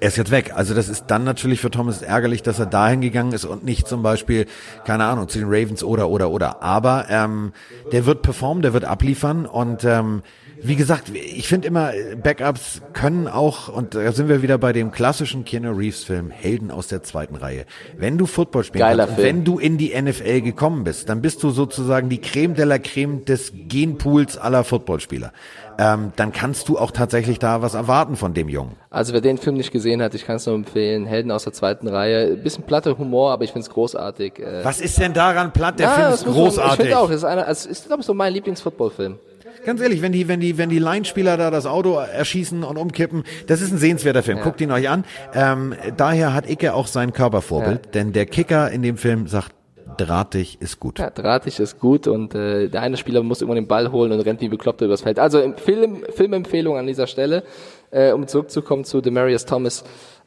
er 0.00 0.08
ist 0.08 0.16
jetzt 0.16 0.30
weg. 0.30 0.52
Also 0.54 0.74
das 0.74 0.88
ist 0.88 1.06
dann 1.08 1.24
natürlich 1.24 1.60
für 1.60 1.70
Thomas 1.70 2.02
ärgerlich, 2.02 2.42
dass 2.42 2.58
er 2.58 2.66
dahin 2.66 3.00
gegangen 3.00 3.32
ist 3.32 3.44
und 3.44 3.64
nicht 3.64 3.86
zum 3.86 4.02
Beispiel, 4.02 4.46
keine 4.84 5.04
Ahnung, 5.04 5.28
zu 5.28 5.38
den 5.38 5.48
Ravens 5.48 5.84
oder 5.84 6.08
oder 6.08 6.30
oder. 6.30 6.62
Aber 6.62 7.06
ähm, 7.10 7.52
der 7.92 8.06
wird 8.06 8.22
performen, 8.22 8.62
der 8.62 8.72
wird 8.72 8.84
abliefern 8.84 9.46
und 9.46 9.84
ähm, 9.84 10.22
wie 10.62 10.76
gesagt, 10.76 11.10
ich 11.14 11.46
finde 11.46 11.68
immer, 11.68 11.92
Backups 12.22 12.80
können 12.94 13.28
auch, 13.28 13.68
und 13.68 13.94
da 13.94 14.12
sind 14.12 14.28
wir 14.28 14.40
wieder 14.40 14.56
bei 14.56 14.72
dem 14.72 14.92
klassischen 14.92 15.44
Keanu 15.44 15.72
Reeves 15.72 16.04
Film, 16.04 16.30
Helden 16.30 16.70
aus 16.70 16.88
der 16.88 17.02
zweiten 17.02 17.36
Reihe. 17.36 17.66
Wenn 17.98 18.16
du 18.16 18.24
Football 18.24 18.64
Film. 19.08 19.24
wenn 19.24 19.44
du 19.44 19.58
in 19.58 19.76
die 19.76 20.00
NFL 20.00 20.40
gekommen 20.40 20.84
bist, 20.84 21.10
dann 21.10 21.20
bist 21.20 21.42
du 21.42 21.50
sozusagen 21.50 22.08
die 22.08 22.18
Creme 22.18 22.54
de 22.54 22.64
la 22.64 22.78
Creme 22.78 23.24
des 23.26 23.52
Genpools 23.68 24.38
aller 24.38 24.64
Footballspieler. 24.64 25.32
Ähm, 25.78 26.12
dann 26.16 26.32
kannst 26.32 26.68
du 26.68 26.78
auch 26.78 26.90
tatsächlich 26.90 27.38
da 27.38 27.62
was 27.62 27.74
erwarten 27.74 28.16
von 28.16 28.34
dem 28.34 28.48
Jungen. 28.48 28.72
Also 28.90 29.12
wer 29.12 29.20
den 29.20 29.38
Film 29.38 29.56
nicht 29.56 29.72
gesehen 29.72 30.02
hat, 30.02 30.14
ich 30.14 30.24
kann 30.26 30.36
es 30.36 30.46
nur 30.46 30.54
empfehlen. 30.54 31.06
Helden 31.06 31.30
aus 31.30 31.44
der 31.44 31.52
zweiten 31.52 31.88
Reihe. 31.88 32.36
Bisschen 32.36 32.64
platte 32.64 32.96
Humor, 32.98 33.32
aber 33.32 33.44
ich 33.44 33.52
find's 33.52 33.70
großartig. 33.70 34.38
Äh, 34.38 34.64
Was 34.64 34.80
ist 34.80 34.98
denn 34.98 35.12
daran 35.12 35.52
platt? 35.52 35.78
Der 35.78 35.86
ja, 35.88 35.92
Film 35.94 36.12
ist 36.14 36.26
man- 36.26 36.34
Ich 36.34 36.40
großartig. 36.40 36.80
finde 36.80 36.98
auch, 36.98 37.06
das 37.08 37.16
ist, 37.16 37.24
einer, 37.24 37.46
also 37.46 37.68
ist 37.68 37.86
glaube 37.86 38.00
ich 38.00 38.06
so 38.06 38.14
mein 38.14 38.32
Lieblingsfootballfilm. 38.32 39.18
Ganz 39.64 39.80
ehrlich, 39.80 40.02
wenn 40.02 40.12
die, 40.12 40.28
wenn 40.28 40.40
die, 40.40 40.58
wenn 40.58 40.68
die 40.68 40.78
Line-Spieler 40.78 41.38
da 41.38 41.50
das 41.50 41.64
Auto 41.64 41.94
erschießen 41.94 42.64
und 42.64 42.76
umkippen, 42.76 43.24
das 43.46 43.62
ist 43.62 43.72
ein 43.72 43.78
sehenswerter 43.78 44.22
Film. 44.22 44.40
Guckt 44.42 44.60
ihn 44.60 44.70
euch 44.70 44.90
an. 44.90 45.04
Ähm, 45.34 45.74
daher 45.96 46.34
hat 46.34 46.50
Icke 46.50 46.74
auch 46.74 46.86
sein 46.86 47.14
Körpervorbild, 47.14 47.94
denn 47.94 48.12
der 48.12 48.26
Kicker 48.26 48.70
in 48.70 48.82
dem 48.82 48.98
Film 48.98 49.26
sagt, 49.26 49.52
drahtig 49.94 50.60
ist 50.60 50.80
gut. 50.80 50.98
Ja, 50.98 51.10
drahtig 51.10 51.58
ist 51.60 51.78
gut 51.80 52.06
und 52.06 52.34
äh, 52.34 52.68
der 52.68 52.82
eine 52.82 52.96
Spieler 52.96 53.22
muss 53.22 53.40
immer 53.42 53.54
den 53.54 53.66
Ball 53.66 53.90
holen 53.90 54.12
und 54.12 54.20
rennt 54.20 54.40
wie 54.40 54.48
bekloppter 54.48 54.86
übers 54.86 55.02
Feld. 55.02 55.18
Also 55.18 55.54
Film, 55.56 56.04
Filmempfehlung 56.14 56.76
an 56.76 56.86
dieser 56.86 57.06
Stelle, 57.06 57.44
äh, 57.90 58.12
um 58.12 58.26
zurückzukommen 58.26 58.84
zu 58.84 59.00
Demarius 59.00 59.46
Thomas. 59.46 59.84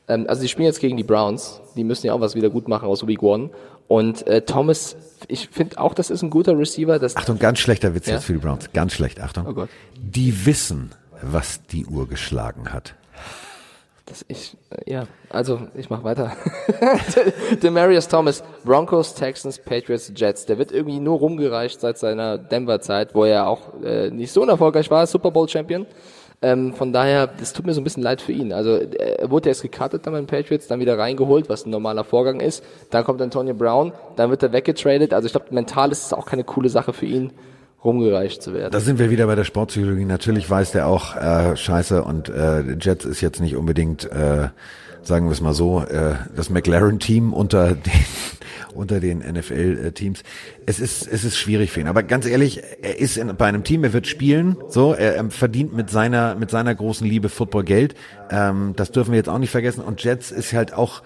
Ähm, 0.07 0.25
also 0.27 0.41
die 0.41 0.47
spielen 0.47 0.65
jetzt 0.67 0.79
gegen 0.79 0.97
die 0.97 1.03
Browns. 1.03 1.61
Die 1.75 1.83
müssen 1.83 2.07
ja 2.07 2.13
auch 2.13 2.21
was 2.21 2.35
wieder 2.35 2.49
gut 2.49 2.67
machen 2.67 2.87
aus 2.87 3.05
Week 3.05 3.21
One. 3.21 3.51
Und 3.87 4.27
äh, 4.27 4.41
Thomas, 4.41 4.97
ich 5.27 5.49
finde 5.49 5.79
auch, 5.79 5.93
das 5.93 6.09
ist 6.09 6.21
ein 6.21 6.29
guter 6.29 6.57
Receiver. 6.57 6.99
Das, 6.99 7.15
Achtung, 7.15 7.39
ganz 7.39 7.59
schlechter 7.59 7.95
Witz 7.95 8.07
Ja? 8.07 8.15
jetzt 8.15 8.25
für 8.25 8.33
die 8.33 8.39
Browns. 8.39 8.71
Ganz 8.73 8.93
schlecht, 8.93 9.21
Achtung. 9.21 9.45
Oh 9.47 9.53
Gott. 9.53 9.69
Die 9.95 10.45
wissen, 10.45 10.91
was 11.21 11.65
die 11.67 11.85
Uhr 11.85 12.07
geschlagen 12.07 12.73
hat. 12.73 12.95
Das 14.07 14.25
ich, 14.27 14.57
äh, 14.69 14.91
ja, 14.91 15.03
also 15.29 15.59
ich 15.75 15.89
mach 15.89 16.03
weiter. 16.03 16.31
Demarius 17.61 18.07
Thomas, 18.07 18.43
Broncos, 18.63 19.13
Texans, 19.13 19.59
Patriots, 19.59 20.11
Jets. 20.15 20.45
Der 20.45 20.57
wird 20.57 20.71
irgendwie 20.71 20.99
nur 20.99 21.19
rumgereicht 21.19 21.79
seit 21.79 21.97
seiner 21.97 22.37
Denver-Zeit, 22.37 23.13
wo 23.13 23.25
er 23.25 23.47
auch 23.47 23.81
äh, 23.83 24.09
nicht 24.09 24.31
so 24.31 24.41
unerfolgreich 24.41 24.89
war, 24.89 25.05
Super 25.05 25.31
Bowl-Champion. 25.31 25.85
Ähm, 26.41 26.73
von 26.73 26.93
daher, 26.93 27.27
das 27.27 27.51
tut 27.51 27.65
mir 27.65 27.73
so 27.73 27.81
ein 27.81 27.83
bisschen 27.83 28.03
leid 28.03 28.21
für 28.21 28.31
ihn. 28.31 28.53
Also 28.53 28.75
äh, 28.75 29.17
er 29.19 29.31
wurde 29.31 29.49
erst 29.49 29.63
gekartet 29.63 30.05
dann 30.05 30.13
bei 30.13 30.19
den 30.19 30.27
Patriots, 30.27 30.67
dann 30.67 30.79
wieder 30.79 30.97
reingeholt, 30.97 31.49
was 31.49 31.65
ein 31.65 31.71
normaler 31.71 32.03
Vorgang 32.03 32.39
ist. 32.39 32.63
Dann 32.91 33.03
kommt 33.03 33.21
Antonio 33.21 33.55
Brown, 33.55 33.91
dann 34.15 34.29
wird 34.29 34.43
er 34.43 34.53
weggetradet. 34.53 35.13
Also 35.13 35.25
ich 35.25 35.31
glaube, 35.31 35.47
mental 35.49 35.91
ist 35.91 36.05
es 36.05 36.13
auch 36.13 36.25
keine 36.25 36.43
coole 36.43 36.69
Sache 36.69 36.93
für 36.93 37.07
ihn, 37.07 37.31
rumgereicht 37.83 38.41
zu 38.41 38.53
werden. 38.53 38.71
Da 38.71 38.79
sind 38.79 38.99
wir 38.99 39.09
wieder 39.09 39.27
bei 39.27 39.35
der 39.35 39.43
Sportpsychologie. 39.43 40.05
Natürlich 40.05 40.49
weiß 40.49 40.71
der 40.71 40.87
auch, 40.87 41.15
äh, 41.15 41.55
scheiße, 41.55 42.03
und 42.03 42.29
äh, 42.29 42.75
Jets 42.79 43.05
ist 43.05 43.21
jetzt 43.21 43.39
nicht 43.39 43.55
unbedingt, 43.55 44.05
äh, 44.11 44.49
sagen 45.03 45.27
wir 45.27 45.31
es 45.31 45.41
mal 45.41 45.53
so, 45.53 45.81
äh, 45.81 46.15
das 46.35 46.49
McLaren-Team 46.49 47.33
unter 47.33 47.75
den 47.75 47.91
unter 48.73 48.99
den 48.99 49.19
NFL-Teams. 49.19 50.21
Es 50.67 50.79
ist 50.79 51.07
es 51.07 51.23
ist 51.23 51.37
schwierig 51.37 51.71
für 51.71 51.79
ihn. 51.79 51.87
Aber 51.87 52.03
ganz 52.03 52.27
ehrlich, 52.27 52.61
er 52.81 52.99
ist 52.99 53.17
in, 53.17 53.35
bei 53.35 53.47
einem 53.47 53.63
Team, 53.63 53.83
er 53.83 53.93
wird 53.93 54.05
spielen, 54.05 54.55
so, 54.69 54.93
er, 54.93 55.15
er 55.15 55.31
verdient 55.31 55.75
mit 55.75 55.89
seiner 55.89 56.35
mit 56.35 56.51
seiner 56.51 56.75
großen 56.75 57.07
Liebe 57.07 57.29
Football 57.29 57.63
Geld. 57.63 57.95
Ähm, 58.29 58.73
das 58.75 58.91
dürfen 58.91 59.11
wir 59.11 59.17
jetzt 59.17 59.29
auch 59.29 59.39
nicht 59.39 59.49
vergessen. 59.49 59.81
Und 59.81 60.03
Jets 60.03 60.31
ist 60.31 60.53
halt 60.53 60.73
auch 60.73 61.01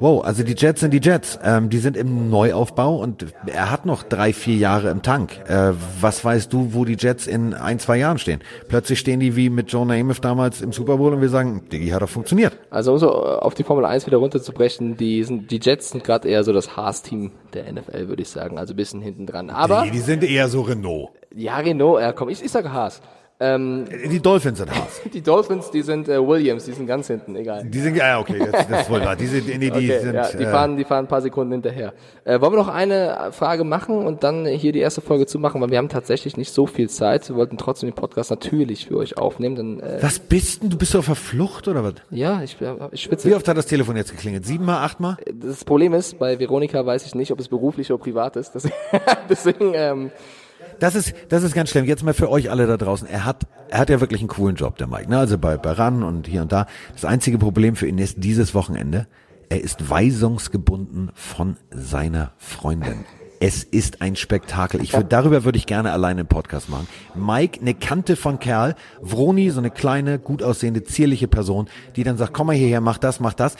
Wow, 0.00 0.24
also 0.24 0.42
die 0.42 0.54
Jets 0.54 0.80
sind 0.80 0.90
die 0.90 1.00
Jets. 1.00 1.38
Ähm, 1.42 1.70
die 1.70 1.78
sind 1.78 1.96
im 1.96 2.28
Neuaufbau 2.28 2.96
und 2.96 3.26
er 3.46 3.70
hat 3.70 3.86
noch 3.86 4.02
drei, 4.02 4.32
vier 4.32 4.56
Jahre 4.56 4.90
im 4.90 5.02
Tank. 5.02 5.38
Äh, 5.48 5.72
was 6.00 6.24
weißt 6.24 6.52
du, 6.52 6.74
wo 6.74 6.84
die 6.84 6.96
Jets 6.98 7.26
in 7.26 7.54
ein, 7.54 7.78
zwei 7.78 7.96
Jahren 7.98 8.18
stehen? 8.18 8.40
Plötzlich 8.68 8.98
stehen 8.98 9.20
die 9.20 9.36
wie 9.36 9.50
mit 9.50 9.70
Joe 9.72 9.86
Namath 9.86 10.24
damals 10.24 10.60
im 10.60 10.72
Super 10.72 10.96
Bowl 10.96 11.14
und 11.14 11.20
wir 11.20 11.28
sagen, 11.28 11.68
Diggi, 11.72 11.88
hat 11.90 12.02
doch 12.02 12.08
funktioniert. 12.08 12.58
Also 12.70 12.92
um 12.92 12.98
so 12.98 13.10
auf 13.12 13.54
die 13.54 13.62
Formel 13.64 13.84
1 13.84 14.06
wieder 14.06 14.18
runterzubrechen, 14.18 14.96
die, 14.96 15.22
sind, 15.24 15.50
die 15.50 15.60
Jets 15.62 15.90
sind 15.90 16.02
gerade 16.04 16.28
eher 16.28 16.44
so 16.44 16.52
das 16.52 16.76
Haas-Team 16.76 17.30
der 17.54 17.72
NFL, 17.72 18.08
würde 18.08 18.22
ich 18.22 18.28
sagen. 18.28 18.58
Also 18.58 18.74
ein 18.74 18.76
bisschen 18.76 19.00
hinten 19.00 19.26
dran. 19.26 19.48
Aber 19.48 19.82
Die, 19.84 19.92
die 19.92 20.00
sind 20.00 20.24
eher 20.24 20.48
so 20.48 20.62
Renault. 20.62 21.10
Ja, 21.34 21.56
Renault, 21.58 22.00
ja, 22.00 22.12
komm, 22.12 22.28
ich, 22.28 22.42
ich 22.44 22.50
sage 22.50 22.72
Haas. 22.72 23.00
Ähm, 23.44 23.84
Die 24.10 24.20
Dolphins 24.20 24.58
sind 24.58 24.70
Haas. 24.70 25.02
die 25.12 25.20
Dolphins, 25.20 25.70
die 25.70 25.82
sind 25.82 26.08
äh, 26.08 26.26
Williams, 26.26 26.64
die 26.64 26.72
sind 26.72 26.86
ganz 26.86 27.08
hinten, 27.08 27.36
egal. 27.36 27.64
Die 27.64 27.80
sind, 27.80 27.96
ja, 27.96 28.18
okay, 28.18 28.38
das, 28.50 28.66
das 28.68 28.82
ist 28.82 28.90
wohl 28.90 29.04
wahr. 29.04 29.16
Die, 29.16 29.26
sind, 29.26 29.46
nee, 29.46 29.58
die 29.58 29.70
Okay, 29.70 29.98
sind, 30.00 30.14
ja, 30.14 30.28
die 30.28 30.44
äh, 30.44 30.50
fahren, 30.50 30.76
die 30.76 30.84
fahren 30.84 31.04
ein 31.04 31.08
paar 31.08 31.20
Sekunden 31.20 31.52
hinterher. 31.52 31.92
Äh, 32.24 32.40
wollen 32.40 32.52
wir 32.52 32.56
noch 32.56 32.68
eine 32.68 33.30
Frage 33.32 33.64
machen 33.64 34.06
und 34.06 34.24
dann 34.24 34.46
hier 34.46 34.72
die 34.72 34.78
erste 34.78 35.00
Folge 35.02 35.26
zumachen, 35.26 35.60
weil 35.60 35.70
wir 35.70 35.78
haben 35.78 35.88
tatsächlich 35.90 36.36
nicht 36.36 36.52
so 36.52 36.66
viel 36.66 36.88
Zeit. 36.88 37.28
Wir 37.28 37.36
wollten 37.36 37.58
trotzdem 37.58 37.90
den 37.90 37.94
Podcast 37.94 38.30
natürlich 38.30 38.86
für 38.86 38.96
euch 38.96 39.18
aufnehmen. 39.18 39.56
Dann, 39.56 39.80
äh, 39.80 39.98
was 40.00 40.18
bist 40.18 40.62
denn? 40.62 40.70
Du 40.70 40.78
bist 40.78 40.96
auf 40.96 41.06
der 41.06 41.14
Flucht 41.14 41.68
oder 41.68 41.84
was? 41.84 41.94
ja, 42.10 42.42
ich, 42.42 42.56
ich 42.92 43.02
schwitze. 43.02 43.28
Wie 43.28 43.34
oft 43.34 43.46
hat 43.46 43.56
das 43.56 43.66
Telefon 43.66 43.96
jetzt 43.96 44.10
geklingelt? 44.10 44.46
Siebenmal, 44.46 44.84
achtmal? 44.84 45.16
Das 45.32 45.64
Problem 45.64 45.92
ist, 45.92 46.18
bei 46.18 46.38
Veronika 46.38 46.84
weiß 46.84 47.04
ich 47.04 47.14
nicht, 47.14 47.30
ob 47.30 47.40
es 47.40 47.48
beruflich 47.48 47.92
oder 47.92 48.02
privat 48.02 48.36
ist. 48.36 48.54
Deswegen, 48.54 48.74
deswegen 49.28 49.72
ähm, 49.74 50.10
Das 50.80 50.94
ist, 50.94 51.14
das 51.28 51.42
ist 51.42 51.54
ganz 51.54 51.70
schlimm. 51.70 51.84
Jetzt 51.84 52.02
mal 52.02 52.14
für 52.14 52.30
euch 52.30 52.50
alle 52.50 52.66
da 52.66 52.76
draußen. 52.76 53.08
Er 53.08 53.24
hat, 53.24 53.46
er 53.68 53.78
hat 53.78 53.90
ja 53.90 54.00
wirklich 54.00 54.20
einen 54.20 54.28
coolen 54.28 54.56
Job, 54.56 54.76
der 54.78 54.86
Mike. 54.86 55.08
Ne? 55.08 55.18
Also 55.18 55.38
bei, 55.38 55.56
bei 55.56 55.72
RAN 55.72 56.02
und 56.02 56.26
hier 56.26 56.42
und 56.42 56.52
da. 56.52 56.66
Das 56.92 57.04
einzige 57.04 57.38
Problem 57.38 57.76
für 57.76 57.86
ihn 57.86 57.98
ist 57.98 58.22
dieses 58.22 58.54
Wochenende. 58.54 59.06
Er 59.48 59.60
ist 59.60 59.88
weisungsgebunden 59.88 61.10
von 61.14 61.56
seiner 61.70 62.32
Freundin. 62.38 63.04
Es 63.40 63.62
ist 63.62 64.00
ein 64.00 64.16
Spektakel. 64.16 64.82
Ich 64.82 64.94
würde, 64.94 65.06
darüber 65.06 65.44
würde 65.44 65.58
ich 65.58 65.66
gerne 65.66 65.92
alleine 65.92 66.20
einen 66.20 66.28
Podcast 66.28 66.70
machen. 66.70 66.88
Mike, 67.14 67.60
eine 67.60 67.74
Kante 67.74 68.16
von 68.16 68.38
Kerl. 68.38 68.74
Vroni, 69.02 69.50
so 69.50 69.58
eine 69.58 69.70
kleine, 69.70 70.18
gut 70.18 70.42
aussehende, 70.42 70.82
zierliche 70.82 71.28
Person, 71.28 71.68
die 71.94 72.04
dann 72.04 72.16
sagt, 72.16 72.32
komm 72.32 72.46
mal 72.46 72.56
hierher, 72.56 72.80
mach 72.80 72.98
das, 72.98 73.20
mach 73.20 73.34
das. 73.34 73.56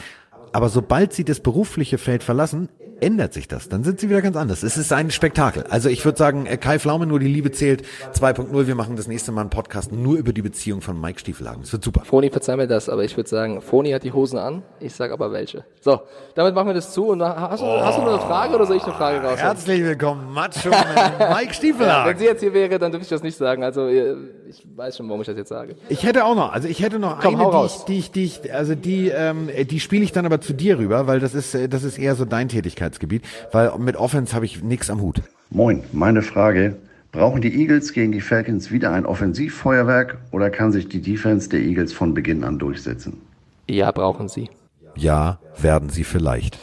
Aber 0.53 0.69
sobald 0.69 1.13
sie 1.13 1.25
das 1.25 1.39
berufliche 1.39 1.97
Feld 1.97 2.23
verlassen, 2.23 2.69
ändert 3.01 3.33
sich 3.33 3.47
das. 3.47 3.69
Dann 3.69 3.83
sind 3.83 3.99
sie 3.99 4.09
wieder 4.09 4.21
ganz 4.21 4.35
anders. 4.37 4.63
Es 4.63 4.77
ist 4.77 4.91
ein 4.93 5.11
Spektakel. 5.11 5.63
Also 5.69 5.89
ich 5.89 6.03
würde 6.05 6.17
sagen, 6.17 6.45
äh, 6.45 6.57
Kai 6.57 6.79
Pflaume, 6.79 7.05
nur 7.05 7.19
die 7.19 7.27
Liebe 7.27 7.51
zählt 7.51 7.83
2.0. 8.13 8.67
Wir 8.67 8.75
machen 8.75 8.95
das 8.95 9.07
nächste 9.07 9.31
Mal 9.31 9.41
einen 9.41 9.49
Podcast 9.49 9.91
nur 9.91 10.17
über 10.17 10.33
die 10.33 10.41
Beziehung 10.41 10.81
von 10.81 10.99
Mike 10.99 11.19
Stiefelhagen. 11.19 11.61
Das 11.61 11.71
wird 11.73 11.83
super. 11.83 12.03
Foni, 12.05 12.29
verzeih 12.29 12.55
mir 12.55 12.67
das, 12.67 12.89
aber 12.89 13.03
ich 13.03 13.15
würde 13.17 13.29
sagen, 13.29 13.61
Foni 13.61 13.91
hat 13.91 14.03
die 14.03 14.11
Hosen 14.13 14.37
an. 14.39 14.63
Ich 14.79 14.95
sag 14.95 15.11
aber 15.11 15.31
welche. 15.31 15.65
So, 15.81 16.01
damit 16.35 16.55
machen 16.55 16.67
wir 16.67 16.73
das 16.73 16.91
zu. 16.93 17.07
Und 17.07 17.21
hast 17.21 17.61
du, 17.61 17.65
hast 17.67 17.97
du 17.97 18.01
noch 18.01 18.09
eine 18.09 18.19
Frage 18.19 18.55
oder 18.55 18.65
soll 18.65 18.77
ich 18.77 18.83
eine 18.83 18.93
Frage 18.93 19.17
raushauen? 19.19 19.37
Herzlich 19.37 19.83
willkommen, 19.83 20.33
Macho 20.33 20.69
Mike 20.69 20.75
Wenn 21.19 21.53
Stiefelhagen. 21.53 22.17
sie 22.17 22.25
jetzt 22.25 22.39
hier 22.41 22.53
wäre, 22.53 22.79
dann 22.79 22.91
dürfte 22.91 23.03
ich 23.05 23.09
das 23.09 23.23
nicht 23.23 23.37
sagen. 23.37 23.63
Also 23.63 23.87
äh, 23.87 24.15
ich 24.47 24.65
weiß 24.75 24.97
schon, 24.97 25.07
warum 25.07 25.21
ich 25.21 25.27
das 25.27 25.37
jetzt 25.37 25.49
sage. 25.49 25.75
Ich 25.89 26.03
hätte 26.03 26.25
auch 26.25 26.35
noch, 26.35 26.51
also 26.51 26.67
ich 26.67 26.81
hätte 26.81 26.99
noch 26.99 27.19
Komm, 27.19 27.35
eine, 27.35 27.45
die 27.45 27.49
raus. 27.49 27.77
ich, 27.79 27.83
die 27.85 27.97
ich, 27.97 28.11
die 28.11 28.23
ich, 28.25 28.53
also 28.53 28.75
die, 28.75 29.09
ähm, 29.09 29.49
die 29.69 29.79
spiele 29.79 30.03
ich 30.03 30.11
dann 30.11 30.25
aber 30.25 30.41
zu 30.41 30.53
dir 30.53 30.77
rüber, 30.77 31.07
weil 31.07 31.19
das 31.19 31.33
ist, 31.33 31.55
äh, 31.55 31.67
das 31.67 31.83
ist 31.83 31.97
eher 31.97 32.15
so 32.15 32.25
dein 32.25 32.49
Tätigkeitsgebiet, 32.49 33.23
weil 33.51 33.71
mit 33.79 33.95
Offense 33.95 34.35
habe 34.35 34.45
ich 34.45 34.63
nix 34.63 34.89
am 34.89 35.01
Hut. 35.01 35.21
Moin, 35.49 35.83
meine 35.91 36.21
Frage. 36.21 36.75
Brauchen 37.11 37.41
die 37.41 37.61
Eagles 37.61 37.93
gegen 37.93 38.11
die 38.11 38.19
Falcons 38.19 38.71
wieder 38.71 38.91
ein 38.91 39.05
Offensivfeuerwerk 39.05 40.17
oder 40.31 40.49
kann 40.49 40.73
sich 40.73 40.89
die 40.89 41.01
Defense 41.01 41.47
der 41.47 41.61
Eagles 41.61 41.93
von 41.93 42.13
Beginn 42.13 42.43
an 42.43 42.59
durchsetzen? 42.59 43.21
Ja, 43.69 43.91
brauchen 43.91 44.27
sie. 44.27 44.49
Ja, 44.97 45.39
werden 45.57 45.89
sie 45.89 46.03
vielleicht. 46.03 46.59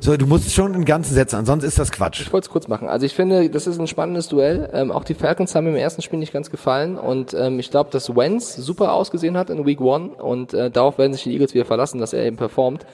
So, 0.00 0.16
du 0.16 0.26
musst 0.26 0.52
schon 0.52 0.74
in 0.74 0.84
ganzen 0.84 1.14
Sätzen, 1.14 1.36
ansonsten 1.36 1.68
ist 1.68 1.78
das 1.78 1.92
Quatsch. 1.92 2.22
Ich 2.22 2.32
wollte 2.32 2.46
es 2.46 2.50
kurz 2.50 2.68
machen. 2.68 2.88
Also 2.88 3.06
ich 3.06 3.14
finde, 3.14 3.48
das 3.50 3.66
ist 3.66 3.78
ein 3.78 3.86
spannendes 3.86 4.28
Duell. 4.28 4.68
Ähm, 4.72 4.90
auch 4.90 5.04
die 5.04 5.14
Falcons 5.14 5.54
haben 5.54 5.66
im 5.66 5.76
ersten 5.76 6.02
Spiel 6.02 6.18
nicht 6.18 6.32
ganz 6.32 6.50
gefallen 6.50 6.96
und 6.96 7.34
ähm, 7.34 7.58
ich 7.60 7.70
glaube, 7.70 7.90
dass 7.90 8.14
Wentz 8.16 8.56
super 8.56 8.92
ausgesehen 8.92 9.36
hat 9.36 9.50
in 9.50 9.64
Week 9.64 9.80
One 9.80 10.10
und 10.10 10.54
äh, 10.54 10.70
darauf 10.70 10.98
werden 10.98 11.12
sich 11.12 11.22
die 11.22 11.32
Eagles 11.32 11.54
wieder 11.54 11.64
verlassen, 11.64 12.00
dass 12.00 12.12
er 12.12 12.24
eben 12.24 12.36
performt. 12.36 12.84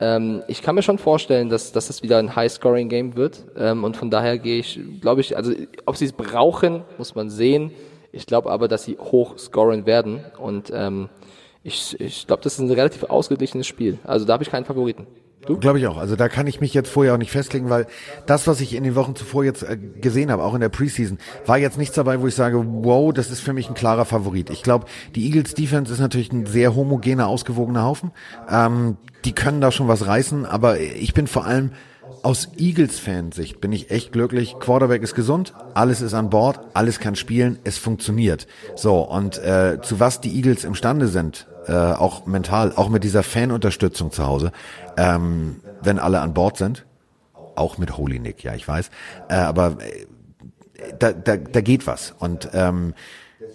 Ähm, 0.00 0.42
ich 0.48 0.62
kann 0.62 0.74
mir 0.74 0.82
schon 0.82 0.98
vorstellen, 0.98 1.48
dass, 1.48 1.72
dass 1.72 1.90
es 1.90 2.02
wieder 2.02 2.18
ein 2.18 2.34
High-Scoring-Game 2.34 3.16
wird 3.16 3.44
ähm, 3.56 3.84
und 3.84 3.96
von 3.96 4.10
daher 4.10 4.38
gehe 4.38 4.58
ich, 4.58 4.80
glaube 5.00 5.20
ich, 5.20 5.36
also 5.36 5.52
ob 5.86 5.96
sie 5.96 6.06
es 6.06 6.12
brauchen, 6.12 6.82
muss 6.98 7.14
man 7.14 7.30
sehen. 7.30 7.72
Ich 8.12 8.26
glaube 8.26 8.50
aber, 8.50 8.68
dass 8.68 8.84
sie 8.84 8.96
hoch 8.98 9.36
scoren 9.38 9.86
werden 9.86 10.24
und 10.38 10.70
ähm, 10.72 11.08
ich, 11.64 11.98
ich 11.98 12.26
glaube, 12.26 12.42
das 12.42 12.54
ist 12.54 12.60
ein 12.60 12.70
relativ 12.70 13.04
ausgeglichenes 13.04 13.66
Spiel. 13.66 13.98
Also 14.04 14.24
da 14.24 14.34
habe 14.34 14.44
ich 14.44 14.50
keinen 14.50 14.64
Favoriten. 14.64 15.06
Du? 15.46 15.58
Glaube 15.58 15.78
ich 15.78 15.86
auch. 15.86 15.98
Also 15.98 16.16
da 16.16 16.28
kann 16.28 16.46
ich 16.46 16.60
mich 16.60 16.74
jetzt 16.74 16.90
vorher 16.90 17.14
auch 17.14 17.18
nicht 17.18 17.30
festlegen, 17.30 17.70
weil 17.70 17.86
das, 18.26 18.46
was 18.46 18.60
ich 18.60 18.74
in 18.74 18.84
den 18.84 18.94
Wochen 18.94 19.14
zuvor 19.14 19.44
jetzt 19.44 19.62
äh, 19.62 19.76
gesehen 19.76 20.30
habe, 20.30 20.42
auch 20.42 20.54
in 20.54 20.60
der 20.60 20.68
Preseason, 20.68 21.18
war 21.46 21.58
jetzt 21.58 21.78
nichts 21.78 21.94
dabei, 21.94 22.20
wo 22.20 22.26
ich 22.26 22.34
sage, 22.34 22.64
wow, 22.66 23.12
das 23.12 23.30
ist 23.30 23.40
für 23.40 23.52
mich 23.52 23.68
ein 23.68 23.74
klarer 23.74 24.04
Favorit. 24.04 24.50
Ich 24.50 24.62
glaube, 24.62 24.86
die 25.14 25.26
Eagles 25.26 25.54
Defense 25.54 25.92
ist 25.92 26.00
natürlich 26.00 26.32
ein 26.32 26.46
sehr 26.46 26.74
homogener, 26.74 27.28
ausgewogener 27.28 27.82
Haufen. 27.82 28.12
Ähm, 28.50 28.96
die 29.24 29.32
können 29.32 29.60
da 29.60 29.70
schon 29.70 29.88
was 29.88 30.06
reißen, 30.06 30.46
aber 30.46 30.80
ich 30.80 31.14
bin 31.14 31.26
vor 31.26 31.44
allem 31.44 31.72
aus 32.24 32.48
Eagles-Fansicht 32.56 33.60
bin 33.60 33.72
ich 33.72 33.90
echt 33.90 34.12
glücklich. 34.12 34.56
Quarterback 34.58 35.02
ist 35.02 35.14
gesund, 35.14 35.52
alles 35.74 36.00
ist 36.00 36.14
an 36.14 36.30
Bord, 36.30 36.58
alles 36.72 36.98
kann 36.98 37.16
spielen, 37.16 37.58
es 37.64 37.76
funktioniert. 37.76 38.46
So, 38.76 39.00
und 39.00 39.38
äh, 39.38 39.78
zu 39.82 40.00
was 40.00 40.20
die 40.22 40.34
Eagles 40.34 40.64
imstande 40.64 41.08
sind, 41.08 41.46
äh, 41.66 41.72
auch 41.72 42.24
mental, 42.26 42.72
auch 42.76 42.88
mit 42.88 43.04
dieser 43.04 43.22
Fanunterstützung 43.22 44.10
zu 44.10 44.26
Hause, 44.26 44.52
ähm, 44.96 45.60
wenn 45.82 45.98
alle 45.98 46.20
an 46.20 46.32
Bord 46.32 46.56
sind, 46.56 46.86
auch 47.56 47.76
mit 47.76 47.96
Holy 47.98 48.18
Nick, 48.18 48.42
ja, 48.42 48.54
ich 48.54 48.66
weiß, 48.66 48.90
äh, 49.28 49.34
aber 49.34 49.76
äh, 49.80 50.06
da, 50.98 51.12
da, 51.12 51.36
da 51.36 51.60
geht 51.60 51.86
was. 51.86 52.14
Und 52.18 52.48
ähm, 52.54 52.94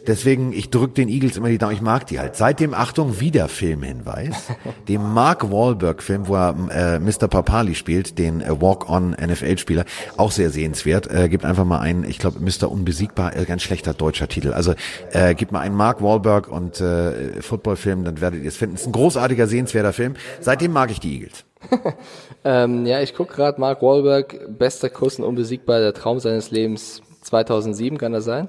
deswegen, 0.08 0.54
ich 0.54 0.70
drück 0.70 0.96
den 0.96 1.10
Eagles 1.10 1.38
immer 1.38 1.50
die 1.50 1.58
Daumen, 1.58 1.74
ich 1.74 1.82
mag 1.82 2.08
die 2.08 2.20
halt. 2.20 2.36
Seitdem, 2.36 2.74
Achtung, 2.74 3.20
wieder 3.20 3.48
Filmhinweis, 3.48 4.36
dem 4.88 5.14
Mark 5.14 5.52
Wahlberg-Film, 5.52 6.28
wo 6.28 6.36
er 6.36 6.56
äh, 6.72 7.00
Mr. 7.00 7.28
Papali 7.28 7.76
spielt, 7.76 8.18
den 8.18 8.42
äh, 8.42 8.62
Walk-on-NFL-Spieler, 8.62 9.86
auch 10.18 10.32
sehr 10.32 10.50
sehenswert. 10.50 11.12
Äh, 11.12 11.30
gibt 11.30 11.46
einfach 11.46 11.66
mal 11.66 11.80
einen, 11.80 12.04
ich 12.04 12.20
glaube, 12.20 12.40
Mr. 12.40 12.72
Unbesiegbar, 12.72 13.36
äh, 13.36 13.46
ganz 13.46 13.62
schlechter 13.64 13.94
deutscher 13.94 14.28
Titel. 14.28 14.54
Also 14.54 14.74
äh, 15.12 15.36
gibt 15.36 15.52
mal 15.52 15.62
einen 15.62 15.76
Mark 15.76 16.02
Wahlberg 16.02 16.48
und 16.48 16.80
äh, 16.82 17.42
Footballfilm, 17.42 18.04
dann 18.04 18.22
werdet 18.22 18.44
ihr 18.44 18.50
es 18.50 18.58
finden. 18.58 18.76
Es 18.76 18.82
ist 18.82 18.88
ein 18.88 18.94
großartiger, 18.94 19.48
sehenswerter 19.48 19.94
Film. 19.94 20.16
Seitdem 20.40 20.72
mag 20.72 20.92
ich 20.92 21.00
die 21.00 21.14
Eagles. 21.14 21.46
Ähm, 22.46 22.86
ja, 22.86 23.02
ich 23.02 23.16
guck 23.16 23.30
gerade 23.30 23.60
Mark 23.60 23.82
Wahlberg, 23.82 24.58
bester 24.58 24.90
Kuss 24.90 25.20
und 25.20 25.26
unbesiegbar, 25.26 25.80
der 25.80 25.94
Traum 25.94 26.20
seines 26.20 26.52
Lebens 26.52 27.02
2007, 27.22 27.98
kann 27.98 28.14
das 28.14 28.24
sein? 28.24 28.48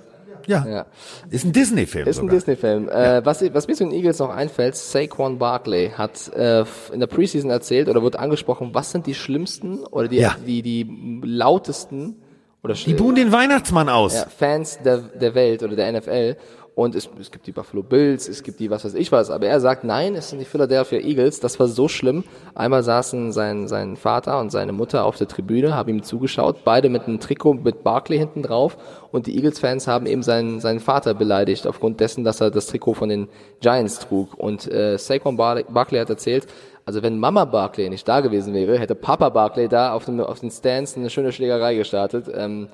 Ja, 0.50 0.66
Ja. 0.68 0.86
ist 1.30 1.44
ein 1.44 1.52
Disney-Film. 1.52 2.06
Ist 2.08 2.18
ein 2.18 2.22
sogar. 2.22 2.34
Disney-Film. 2.36 2.88
Äh, 2.88 3.24
was, 3.24 3.42
was 3.54 3.68
mir 3.68 3.74
zu 3.74 3.84
den 3.84 3.92
Eagles 3.92 4.18
noch 4.18 4.30
einfällt, 4.30 4.76
Saquon 4.76 5.38
Barkley 5.38 5.90
hat 5.96 6.28
äh, 6.34 6.64
in 6.92 7.00
der 7.00 7.06
Preseason 7.06 7.50
erzählt 7.50 7.88
oder 7.88 8.02
wird 8.02 8.16
angesprochen, 8.16 8.70
was 8.72 8.90
sind 8.90 9.06
die 9.06 9.14
schlimmsten 9.14 9.78
oder 9.86 10.08
die, 10.08 10.16
Ja. 10.18 10.36
die, 10.46 10.62
die 10.62 11.20
lautesten 11.24 12.16
oder 12.62 12.74
Die 12.74 12.92
buhen 12.94 13.14
den 13.14 13.32
Weihnachtsmann 13.32 13.88
aus. 13.88 14.14
ja, 14.14 14.26
Fans 14.26 14.78
der, 14.84 14.98
der 14.98 15.34
Welt 15.34 15.62
oder 15.62 15.76
der 15.76 15.92
NFL. 15.92 16.36
Und 16.74 16.94
es, 16.94 17.08
es 17.20 17.30
gibt 17.30 17.46
die 17.46 17.52
Buffalo 17.52 17.82
Bills, 17.82 18.28
es 18.28 18.42
gibt 18.42 18.60
die 18.60 18.70
was 18.70 18.84
weiß 18.84 18.94
ich 18.94 19.10
was. 19.12 19.30
Aber 19.30 19.46
er 19.46 19.60
sagt, 19.60 19.84
nein, 19.84 20.14
es 20.14 20.30
sind 20.30 20.38
die 20.38 20.44
Philadelphia 20.44 21.00
Eagles. 21.00 21.40
Das 21.40 21.58
war 21.58 21.66
so 21.66 21.88
schlimm. 21.88 22.24
Einmal 22.54 22.82
saßen 22.82 23.32
sein, 23.32 23.68
sein 23.68 23.96
Vater 23.96 24.38
und 24.40 24.50
seine 24.50 24.72
Mutter 24.72 25.04
auf 25.04 25.16
der 25.16 25.28
Tribüne, 25.28 25.74
haben 25.74 25.90
ihm 25.90 26.02
zugeschaut, 26.02 26.64
beide 26.64 26.88
mit 26.88 27.06
einem 27.06 27.20
Trikot 27.20 27.54
mit 27.54 27.82
Barkley 27.82 28.18
hinten 28.18 28.42
drauf. 28.42 28.76
Und 29.10 29.26
die 29.26 29.36
Eagles-Fans 29.36 29.88
haben 29.88 30.06
eben 30.06 30.22
seinen, 30.22 30.60
seinen 30.60 30.80
Vater 30.80 31.14
beleidigt, 31.14 31.66
aufgrund 31.66 32.00
dessen, 32.00 32.24
dass 32.24 32.40
er 32.40 32.50
das 32.50 32.66
Trikot 32.66 32.94
von 32.94 33.08
den 33.08 33.28
Giants 33.60 33.98
trug. 33.98 34.34
Und 34.38 34.70
äh, 34.70 34.96
Saquon 34.96 35.36
Bar 35.36 35.64
Barkley 35.64 35.98
hat 35.98 36.10
erzählt, 36.10 36.46
also 36.84 37.02
wenn 37.02 37.18
Mama 37.18 37.44
Barkley 37.44 37.88
nicht 37.90 38.08
da 38.08 38.20
gewesen 38.20 38.54
wäre, 38.54 38.78
hätte 38.78 38.94
Papa 38.94 39.28
Barkley 39.28 39.68
da 39.68 39.92
auf, 39.92 40.06
dem, 40.06 40.20
auf 40.20 40.40
den 40.40 40.50
Stands 40.50 40.96
eine 40.96 41.10
schöne 41.10 41.32
Schlägerei 41.32 41.74
gestartet. 41.74 42.26
Ähm, 42.34 42.68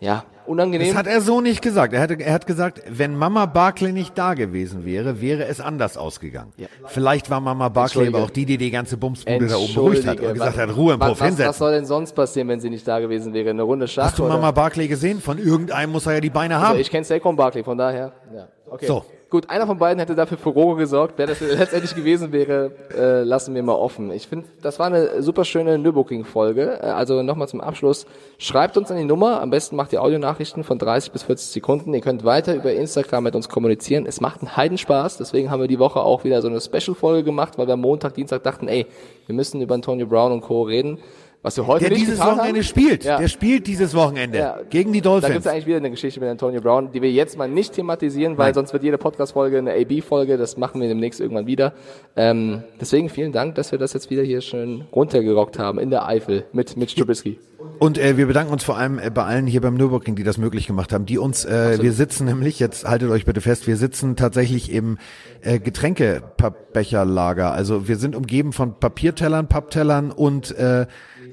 ja, 0.00 0.24
unangenehm. 0.46 0.88
Das 0.88 0.96
hat 0.96 1.06
er 1.06 1.20
so 1.20 1.40
nicht 1.40 1.62
gesagt. 1.62 1.92
Er, 1.92 2.00
hatte, 2.00 2.14
er 2.20 2.32
hat 2.32 2.46
gesagt, 2.46 2.82
wenn 2.88 3.16
Mama 3.16 3.46
Barclay 3.46 3.92
nicht 3.92 4.16
da 4.16 4.34
gewesen 4.34 4.84
wäre, 4.84 5.20
wäre 5.20 5.46
es 5.46 5.60
anders 5.60 5.96
ausgegangen. 5.96 6.52
Ja. 6.56 6.66
Vielleicht 6.86 7.30
war 7.30 7.40
Mama 7.40 7.68
Barclay 7.68 8.08
aber 8.08 8.22
auch 8.22 8.30
die, 8.30 8.44
die 8.46 8.58
die 8.58 8.70
ganze 8.70 8.96
Bumsbude 8.96 9.46
da 9.46 9.56
oben 9.56 9.74
beruhigt 9.74 10.06
hat 10.06 10.20
und 10.20 10.34
gesagt 10.34 10.56
hat, 10.58 10.76
Ruhe 10.76 10.94
im 10.94 11.00
Puff 11.00 11.10
was, 11.10 11.20
was 11.20 11.26
hinsetzen. 11.28 11.52
soll 11.54 11.72
denn 11.72 11.86
sonst 11.86 12.12
passieren, 12.14 12.48
wenn 12.48 12.60
sie 12.60 12.70
nicht 12.70 12.86
da 12.86 13.00
gewesen 13.00 13.32
wäre? 13.32 13.50
Eine 13.50 13.62
Runde 13.62 13.88
Schach? 13.88 14.04
Hast 14.04 14.18
du 14.18 14.24
oder? 14.24 14.34
Mama 14.34 14.50
Barclay 14.50 14.86
gesehen? 14.88 15.20
Von 15.20 15.38
irgendeinem 15.38 15.90
muss 15.92 16.06
er 16.06 16.14
ja 16.14 16.20
die 16.20 16.30
Beine 16.30 16.56
Also 16.56 16.66
haben. 16.68 16.80
ich 16.80 16.90
kenne 16.90 17.04
Saquon 17.04 17.34
Barkley, 17.36 17.64
von 17.64 17.78
daher. 17.78 18.12
Ja. 18.34 18.48
Okay. 18.70 18.86
So. 18.86 19.04
Gut, 19.28 19.50
einer 19.50 19.66
von 19.66 19.78
beiden 19.78 19.98
hätte 19.98 20.14
dafür 20.14 20.38
Furore 20.38 20.76
gesorgt. 20.76 21.14
Wer 21.16 21.26
das 21.26 21.40
letztendlich 21.40 21.96
gewesen 21.96 22.30
wäre, 22.30 22.70
äh, 22.96 23.22
lassen 23.24 23.56
wir 23.56 23.62
mal 23.64 23.74
offen. 23.74 24.12
Ich 24.12 24.28
finde, 24.28 24.46
das 24.62 24.78
war 24.78 24.86
eine 24.86 25.20
super 25.20 25.44
schöne 25.44 25.78
Nürburgring-Folge. 25.78 26.78
Äh, 26.80 26.86
also 26.86 27.24
nochmal 27.24 27.48
zum 27.48 27.60
Abschluss. 27.60 28.06
Schreibt 28.38 28.76
uns 28.76 28.88
an 28.92 28.98
die 28.98 29.04
Nummer. 29.04 29.40
Am 29.40 29.50
besten 29.50 29.74
macht 29.74 29.92
ihr 29.92 30.00
Audionachrichten 30.00 30.62
von 30.62 30.78
30 30.78 31.10
bis 31.10 31.24
40 31.24 31.48
Sekunden. 31.48 31.92
Ihr 31.92 32.02
könnt 32.02 32.24
weiter 32.24 32.54
über 32.54 32.72
Instagram 32.72 33.24
mit 33.24 33.34
uns 33.34 33.48
kommunizieren. 33.48 34.06
Es 34.06 34.20
macht 34.20 34.42
einen 34.42 34.56
Heidenspaß. 34.56 35.16
Deswegen 35.18 35.50
haben 35.50 35.60
wir 35.60 35.66
die 35.66 35.80
Woche 35.80 35.98
auch 36.02 36.22
wieder 36.22 36.40
so 36.40 36.46
eine 36.46 36.60
Special-Folge 36.60 37.24
gemacht, 37.24 37.58
weil 37.58 37.66
wir 37.66 37.74
am 37.74 37.80
Montag, 37.80 38.14
Dienstag 38.14 38.44
dachten, 38.44 38.68
ey, 38.68 38.86
wir 39.26 39.34
müssen 39.34 39.60
über 39.60 39.74
Antonio 39.74 40.06
Brown 40.06 40.30
und 40.30 40.42
Co. 40.42 40.62
reden. 40.62 41.00
Was 41.42 41.56
wir 41.56 41.66
heute 41.68 41.84
Der 41.84 41.90
nicht 41.92 42.02
dieses 42.02 42.18
Wochenende 42.18 42.60
haben. 42.60 42.62
spielt. 42.64 43.04
Ja. 43.04 43.18
Der 43.18 43.28
spielt 43.28 43.66
dieses 43.68 43.94
Wochenende 43.94 44.38
Ja. 44.38 44.58
gegen 44.68 44.92
die 44.92 45.00
Da 45.00 45.12
gibt 45.14 45.24
Dolphins. 45.24 45.46
es 45.46 45.52
eigentlich 45.52 45.66
wieder 45.66 45.76
eine 45.76 45.90
Geschichte 45.90 46.18
mit 46.18 46.28
Antonio 46.28 46.60
Brown, 46.60 46.90
die 46.90 47.00
wir 47.02 47.10
jetzt 47.12 47.38
mal 47.38 47.48
nicht 47.48 47.74
thematisieren, 47.74 48.36
weil 48.36 48.46
Nein. 48.46 48.54
sonst 48.54 48.72
wird 48.72 48.82
jede 48.82 48.98
Podcast-Folge 48.98 49.58
eine 49.58 49.72
AB-Folge. 49.74 50.38
Das 50.38 50.56
machen 50.56 50.80
wir 50.80 50.88
demnächst 50.88 51.20
irgendwann 51.20 51.46
wieder. 51.46 51.72
Ähm, 52.16 52.64
deswegen 52.80 53.08
vielen 53.10 53.30
Dank, 53.32 53.54
dass 53.54 53.70
wir 53.70 53.78
das 53.78 53.92
jetzt 53.92 54.10
wieder 54.10 54.22
hier 54.22 54.40
schön 54.40 54.86
runtergerockt 54.92 55.58
haben 55.58 55.78
in 55.78 55.90
der 55.90 56.06
Eifel 56.08 56.46
mit, 56.52 56.76
mit 56.76 56.90
Strubisky. 56.90 57.38
Und 57.78 57.98
äh, 57.98 58.16
wir 58.16 58.26
bedanken 58.26 58.52
uns 58.52 58.64
vor 58.64 58.76
allem 58.78 58.98
äh, 58.98 59.10
bei 59.10 59.24
allen 59.24 59.46
hier 59.46 59.60
beim 59.60 59.74
Nürburgring, 59.74 60.16
die 60.16 60.22
das 60.24 60.38
möglich 60.38 60.66
gemacht 60.66 60.92
haben, 60.92 61.04
die 61.04 61.18
uns, 61.18 61.44
äh, 61.44 61.78
wir 61.82 61.92
sitzen 61.92 62.24
nämlich, 62.24 62.58
jetzt 62.58 62.88
haltet 62.88 63.10
euch 63.10 63.24
bitte 63.26 63.40
fest, 63.42 63.66
wir 63.66 63.76
sitzen 63.76 64.16
tatsächlich 64.16 64.72
im 64.72 64.98
äh, 65.42 65.58
Getränkebecherlager. 65.58 67.52
Also 67.52 67.86
wir 67.88 67.96
sind 67.96 68.16
umgeben 68.16 68.52
von 68.52 68.78
Papiertellern, 68.78 69.48
Papptellern 69.48 70.10
und 70.10 70.56
äh, 70.56 70.86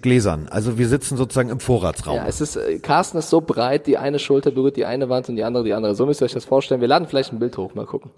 Gläsern. 0.04 0.48
Also 0.52 0.78
wir 0.78 0.88
sitzen 0.88 1.18
sozusagen 1.18 1.50
im 1.50 1.60
Vorratsraum. 1.60 2.18
Ja, 2.18 2.28
es 2.28 2.42
ist, 2.42 2.56
äh, 2.56 2.78
Carsten 2.78 3.18
ist 3.18 3.32
so 3.32 3.42
breit, 3.42 3.88
die 3.88 3.98
eine 3.98 4.20
Schulter 4.20 4.52
berührt 4.52 4.78
die 4.78 4.86
eine 4.86 5.10
Wand 5.10 5.30
und 5.30 5.36
die 5.36 5.44
andere 5.44 5.64
die 5.64 5.74
andere. 5.74 5.96
So 5.96 6.06
müsst 6.06 6.22
ihr 6.22 6.26
euch 6.26 6.34
das 6.34 6.46
vorstellen. 6.46 6.82
Wir 6.82 6.88
laden 6.88 7.08
vielleicht 7.08 7.34
ein 7.34 7.40
Bild 7.40 7.58
hoch, 7.58 7.74
mal 7.74 7.88
gucken. 7.88 8.12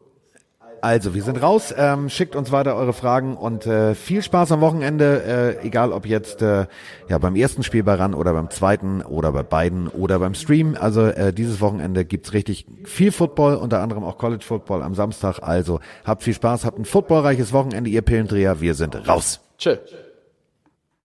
Also, 0.86 1.15
wir 1.15 1.24
sind 1.24 1.41
raus. 1.41 1.74
Ähm, 1.76 2.10
schickt 2.10 2.36
uns 2.36 2.52
weiter 2.52 2.76
eure 2.76 2.93
Fragen 2.93 3.38
und 3.38 3.65
äh, 3.65 3.95
viel 3.95 4.21
Spaß 4.21 4.52
am 4.52 4.62
Wochenende, 4.62 5.58
äh, 5.62 5.65
egal 5.65 5.91
ob 5.91 6.06
jetzt 6.06 6.43
äh, 6.43 6.67
ja 7.10 7.17
beim 7.17 7.36
ersten 7.36 7.63
Spiel 7.63 7.82
bei 7.82 7.95
RAN 7.95 8.13
oder 8.13 8.34
beim 8.34 8.52
zweiten 8.52 9.02
oder 9.02 9.32
bei 9.32 9.41
beiden 9.41 9.88
oder 9.88 10.19
beim 10.19 10.36
Stream. 10.36 10.78
Also 10.80 11.08
äh, 11.08 11.34
dieses 11.34 11.60
Wochenende 11.60 12.06
gibt's 12.06 12.34
richtig 12.34 12.67
viel 12.84 13.12
Football, 13.12 13.56
unter 13.56 13.82
anderem 13.82 14.04
auch 14.04 14.19
College 14.19 14.45
Football 14.45 14.84
am 14.84 14.93
Samstag. 14.93 15.39
Also 15.41 15.80
habt 16.04 16.21
viel 16.21 16.36
Spaß, 16.36 16.65
habt 16.65 16.78
ein 16.78 16.86
footballreiches 16.86 17.52
Wochenende, 17.52 17.89
ihr 17.89 18.04
Pillendreher. 18.04 18.62
Wir 18.62 18.76
sind 18.76 19.08
raus. 19.08 19.39
Tschö. 19.58 19.78